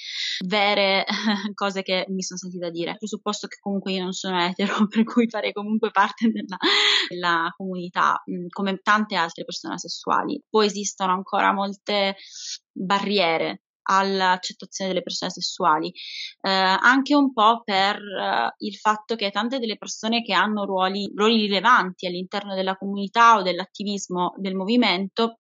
vere 0.47 1.05
cose 1.55 1.83
che 1.83 2.07
mi 2.09 2.23
sono 2.23 2.39
sentita 2.39 2.71
dire. 2.71 2.97
Presupposto 2.97 3.47
che 3.47 3.59
comunque 3.61 3.93
io 3.93 4.03
non 4.03 4.13
sono 4.13 4.41
etero, 4.43 4.87
per 4.89 5.05
cui 5.05 5.29
farei 5.29 5.53
comunque 5.53 5.91
parte 5.91 6.31
della, 6.31 6.57
della 7.09 7.53
comunità, 7.57 8.23
mh, 8.25 8.47
come 8.49 8.79
tante 8.83 9.17
altre 9.17 9.45
persone 9.45 9.79
sessuali. 9.79 10.43
Poi 10.49 10.67
esistono 10.67 11.13
ancora 11.13 11.53
molte 11.53 12.17
barriere 12.73 13.63
all'accettazione 13.85 14.91
delle 14.91 15.03
persone 15.03 15.31
sessuali, 15.31 15.89
eh, 15.89 16.51
anche 16.51 17.15
un 17.15 17.33
po' 17.33 17.63
per 17.65 17.97
eh, 17.97 18.55
il 18.59 18.75
fatto 18.77 19.17
che 19.17 19.31
tante 19.31 19.59
delle 19.59 19.77
persone 19.77 20.23
che 20.23 20.33
hanno 20.33 20.65
ruoli, 20.65 21.11
ruoli 21.15 21.41
rilevanti 21.43 22.07
all'interno 22.07 22.55
della 22.55 22.77
comunità 22.77 23.37
o 23.37 23.43
dell'attivismo 23.43 24.35
del 24.37 24.55
movimento 24.55 25.39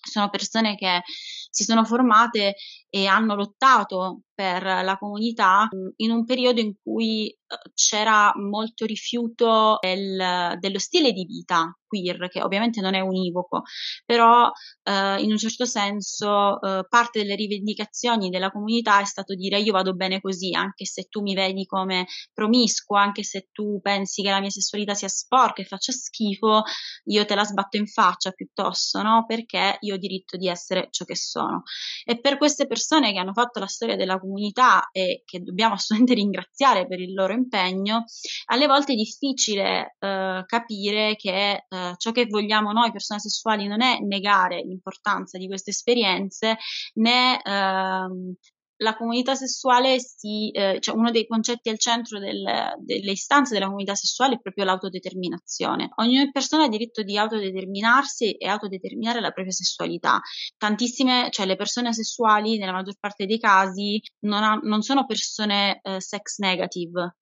sono 0.00 0.30
persone 0.30 0.76
che 0.76 1.02
si 1.50 1.64
sono 1.64 1.84
formate 1.84 2.54
e 2.88 3.06
hanno 3.06 3.34
lottato 3.34 4.22
per 4.34 4.62
la 4.62 4.96
comunità 4.98 5.68
in 5.96 6.10
un 6.10 6.24
periodo 6.24 6.60
in 6.60 6.74
cui 6.82 7.36
c'era 7.74 8.32
molto 8.36 8.84
rifiuto 8.84 9.78
del, 9.80 10.56
dello 10.58 10.78
stile 10.78 11.12
di 11.12 11.24
vita 11.24 11.72
queer, 11.88 12.28
che 12.28 12.42
ovviamente 12.42 12.80
non 12.80 12.94
è 12.94 13.00
univoco, 13.00 13.62
però 14.04 14.50
eh, 14.82 15.20
in 15.22 15.30
un 15.30 15.38
certo 15.38 15.64
senso 15.64 16.60
eh, 16.60 16.86
parte 16.88 17.20
delle 17.20 17.34
rivendicazioni 17.34 18.28
della 18.28 18.50
comunità 18.50 19.00
è 19.00 19.04
stato 19.04 19.34
dire 19.34 19.58
io 19.58 19.72
vado 19.72 19.94
bene 19.94 20.20
così, 20.20 20.54
anche 20.54 20.84
se 20.84 21.04
tu 21.04 21.22
mi 21.22 21.34
vedi 21.34 21.64
come 21.64 22.06
promiscuo, 22.32 22.96
anche 22.96 23.22
se 23.24 23.48
tu 23.50 23.80
pensi 23.80 24.22
che 24.22 24.30
la 24.30 24.40
mia 24.40 24.50
sessualità 24.50 24.94
sia 24.94 25.08
sporca 25.08 25.62
e 25.62 25.64
faccia 25.64 25.92
schifo, 25.92 26.62
io 27.04 27.24
te 27.24 27.34
la 27.34 27.44
sbatto 27.44 27.78
in 27.78 27.86
faccia 27.86 28.30
piuttosto, 28.32 29.02
no? 29.02 29.24
Perché 29.26 29.78
io 29.80 29.94
ho 29.94 29.98
diritto 29.98 30.36
di 30.36 30.48
essere 30.48 30.88
ciò 30.90 31.04
che 31.04 31.16
sono. 31.16 31.62
E 32.04 32.20
per 32.20 32.36
queste 32.36 32.66
persone 32.66 33.12
che 33.12 33.18
hanno 33.18 33.32
fatto 33.32 33.60
la 33.60 33.66
storia 33.66 33.96
della 33.96 34.18
comunità, 34.18 34.88
e 34.92 35.22
che 35.24 35.40
dobbiamo 35.40 35.74
assolutamente 35.74 36.14
ringraziare 36.20 36.86
per 36.86 37.00
il 37.00 37.14
loro 37.14 37.32
impegno, 37.38 38.04
alle 38.46 38.66
volte 38.66 38.92
è 38.92 38.96
difficile 38.96 39.96
eh, 39.98 40.42
capire 40.46 41.16
che 41.16 41.64
eh, 41.68 41.94
ciò 41.96 42.12
che 42.12 42.26
vogliamo 42.26 42.72
noi 42.72 42.92
persone 42.92 43.20
sessuali 43.20 43.66
non 43.66 43.82
è 43.82 43.98
negare 44.00 44.62
l'importanza 44.62 45.38
di 45.38 45.46
queste 45.46 45.70
esperienze 45.70 46.56
né 46.94 47.40
ehm, 47.42 48.34
la 48.78 48.96
comunità 48.96 49.34
sessuale 49.34 49.98
si, 50.00 50.50
eh, 50.50 50.78
cioè 50.80 50.94
uno 50.96 51.10
dei 51.10 51.26
concetti 51.26 51.68
al 51.68 51.78
centro 51.78 52.18
del, 52.18 52.44
delle 52.78 53.10
istanze 53.10 53.54
della 53.54 53.66
comunità 53.66 53.94
sessuale 53.94 54.34
è 54.34 54.40
proprio 54.40 54.64
l'autodeterminazione. 54.64 55.90
Ogni 55.96 56.30
persona 56.30 56.64
ha 56.64 56.68
diritto 56.68 57.02
di 57.02 57.16
autodeterminarsi 57.16 58.32
e 58.32 58.46
autodeterminare 58.46 59.20
la 59.20 59.30
propria 59.30 59.52
sessualità. 59.52 60.20
Tantissime, 60.56 61.28
cioè 61.30 61.46
le 61.46 61.56
persone 61.56 61.92
sessuali 61.92 62.58
nella 62.58 62.72
maggior 62.72 62.96
parte 62.98 63.26
dei 63.26 63.38
casi 63.38 64.00
non, 64.20 64.42
ha, 64.42 64.54
non 64.62 64.82
sono 64.82 65.06
persone 65.06 65.80
eh, 65.82 66.00
sex 66.00 66.38
negative, 66.38 67.16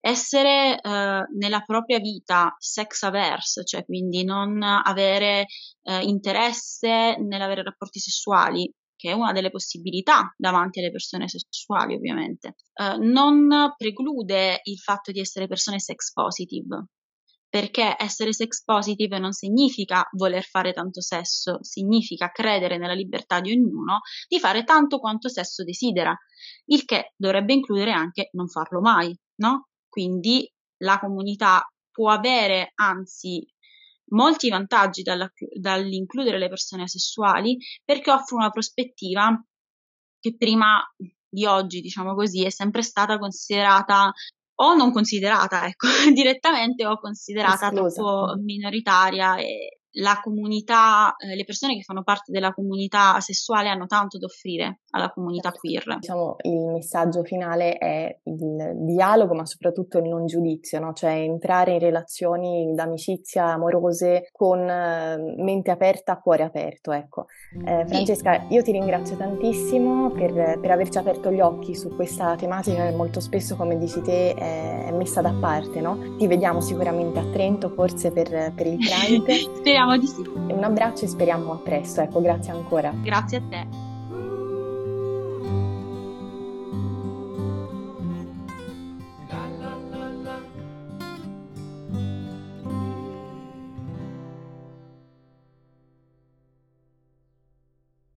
essere 0.00 0.80
eh, 0.80 1.22
nella 1.36 1.60
propria 1.64 1.98
vita 1.98 2.54
sex 2.58 3.02
averse, 3.02 3.64
cioè 3.64 3.84
quindi 3.84 4.24
non 4.24 4.62
avere 4.62 5.46
eh, 5.82 6.02
interesse 6.02 7.16
nell'avere 7.18 7.62
rapporti 7.62 7.98
sessuali, 7.98 8.72
che 8.96 9.10
è 9.10 9.12
una 9.12 9.32
delle 9.32 9.50
possibilità 9.50 10.34
davanti 10.36 10.80
alle 10.80 10.90
persone 10.90 11.26
sessuali 11.28 11.94
ovviamente, 11.94 12.56
eh, 12.74 12.96
non 12.98 13.74
preclude 13.76 14.60
il 14.64 14.78
fatto 14.78 15.10
di 15.12 15.20
essere 15.20 15.46
persone 15.46 15.80
sex 15.80 16.12
positive, 16.12 16.86
perché 17.50 17.96
essere 17.98 18.32
sex 18.32 18.62
positive 18.62 19.18
non 19.18 19.32
significa 19.32 20.08
voler 20.12 20.44
fare 20.44 20.72
tanto 20.72 21.00
sesso, 21.00 21.58
significa 21.62 22.30
credere 22.30 22.78
nella 22.78 22.94
libertà 22.94 23.40
di 23.40 23.50
ognuno 23.50 24.00
di 24.28 24.38
fare 24.38 24.62
tanto 24.62 24.98
quanto 24.98 25.28
sesso 25.28 25.64
desidera, 25.64 26.16
il 26.66 26.84
che 26.84 27.12
dovrebbe 27.16 27.52
includere 27.52 27.90
anche 27.90 28.28
non 28.32 28.48
farlo 28.48 28.80
mai, 28.80 29.14
no? 29.40 29.68
Quindi 29.88 30.50
la 30.82 30.98
comunità 30.98 31.66
può 31.90 32.10
avere 32.10 32.72
anzi 32.76 33.46
molti 34.12 34.48
vantaggi 34.48 35.02
dall'includere 35.02 36.38
le 36.38 36.48
persone 36.48 36.82
asessuali 36.82 37.56
perché 37.84 38.10
offre 38.10 38.36
una 38.36 38.50
prospettiva 38.50 39.42
che 40.18 40.36
prima 40.36 40.80
di 41.28 41.46
oggi, 41.46 41.80
diciamo 41.80 42.14
così, 42.14 42.44
è 42.44 42.50
sempre 42.50 42.82
stata 42.82 43.18
considerata 43.18 44.12
o 44.62 44.74
non 44.74 44.92
considerata, 44.92 45.66
ecco, 45.66 45.86
direttamente 46.12 46.86
o 46.86 46.98
considerata 46.98 47.66
Esclusa. 47.66 48.02
troppo 48.02 48.34
minoritaria 48.42 49.36
e 49.36 49.79
la 49.92 50.20
comunità, 50.22 51.14
eh, 51.16 51.34
le 51.34 51.44
persone 51.44 51.74
che 51.74 51.82
fanno 51.82 52.02
parte 52.02 52.30
della 52.30 52.52
comunità 52.52 53.18
sessuale 53.20 53.68
hanno 53.68 53.86
tanto 53.86 54.18
da 54.18 54.26
offrire 54.26 54.80
alla 54.90 55.10
comunità 55.10 55.50
certo. 55.50 55.58
queer. 55.58 55.98
Diciamo, 55.98 56.36
il 56.42 56.66
messaggio 56.72 57.22
finale 57.22 57.76
è 57.78 58.20
il 58.24 58.72
dialogo, 58.84 59.34
ma 59.34 59.46
soprattutto 59.46 59.98
il 59.98 60.08
non 60.08 60.26
giudizio, 60.26 60.78
no? 60.80 60.92
cioè 60.92 61.12
entrare 61.12 61.72
in 61.72 61.78
relazioni 61.78 62.72
d'amicizia 62.74 63.46
amorose 63.46 64.28
con 64.32 64.68
eh, 64.68 65.34
mente 65.38 65.70
aperta, 65.70 66.18
cuore 66.18 66.44
aperto. 66.44 66.92
Ecco. 66.92 67.26
Eh, 67.64 67.84
Francesca, 67.86 68.46
io 68.48 68.62
ti 68.62 68.72
ringrazio 68.72 69.16
tantissimo 69.16 70.10
per, 70.10 70.58
per, 70.60 70.70
averci 70.70 70.98
aperto 70.98 71.30
gli 71.30 71.40
occhi 71.40 71.74
su 71.74 71.94
questa 71.94 72.36
tematica 72.36 72.84
che 72.84 72.94
molto 72.94 73.20
spesso, 73.20 73.56
come 73.56 73.76
dici 73.78 74.00
te, 74.02 74.34
è 74.34 74.92
messa 74.92 75.20
da 75.20 75.34
parte. 75.38 75.80
No? 75.80 76.16
Ti 76.16 76.26
vediamo 76.26 76.60
sicuramente 76.60 77.18
a 77.18 77.24
Trento, 77.30 77.70
forse 77.70 78.10
per, 78.12 78.52
per 78.54 78.66
il 78.66 78.78
Pride. 79.22 79.70
Speriamo 79.80 79.96
di 79.96 80.06
sì. 80.06 80.52
Un 80.52 80.62
abbraccio 80.62 81.06
e 81.06 81.08
speriamo 81.08 81.52
a 81.52 81.56
presto, 81.56 82.02
ecco, 82.02 82.20
grazie 82.20 82.52
ancora. 82.52 82.92
Grazie 82.94 83.38
a 83.38 83.42
te. 83.48 83.89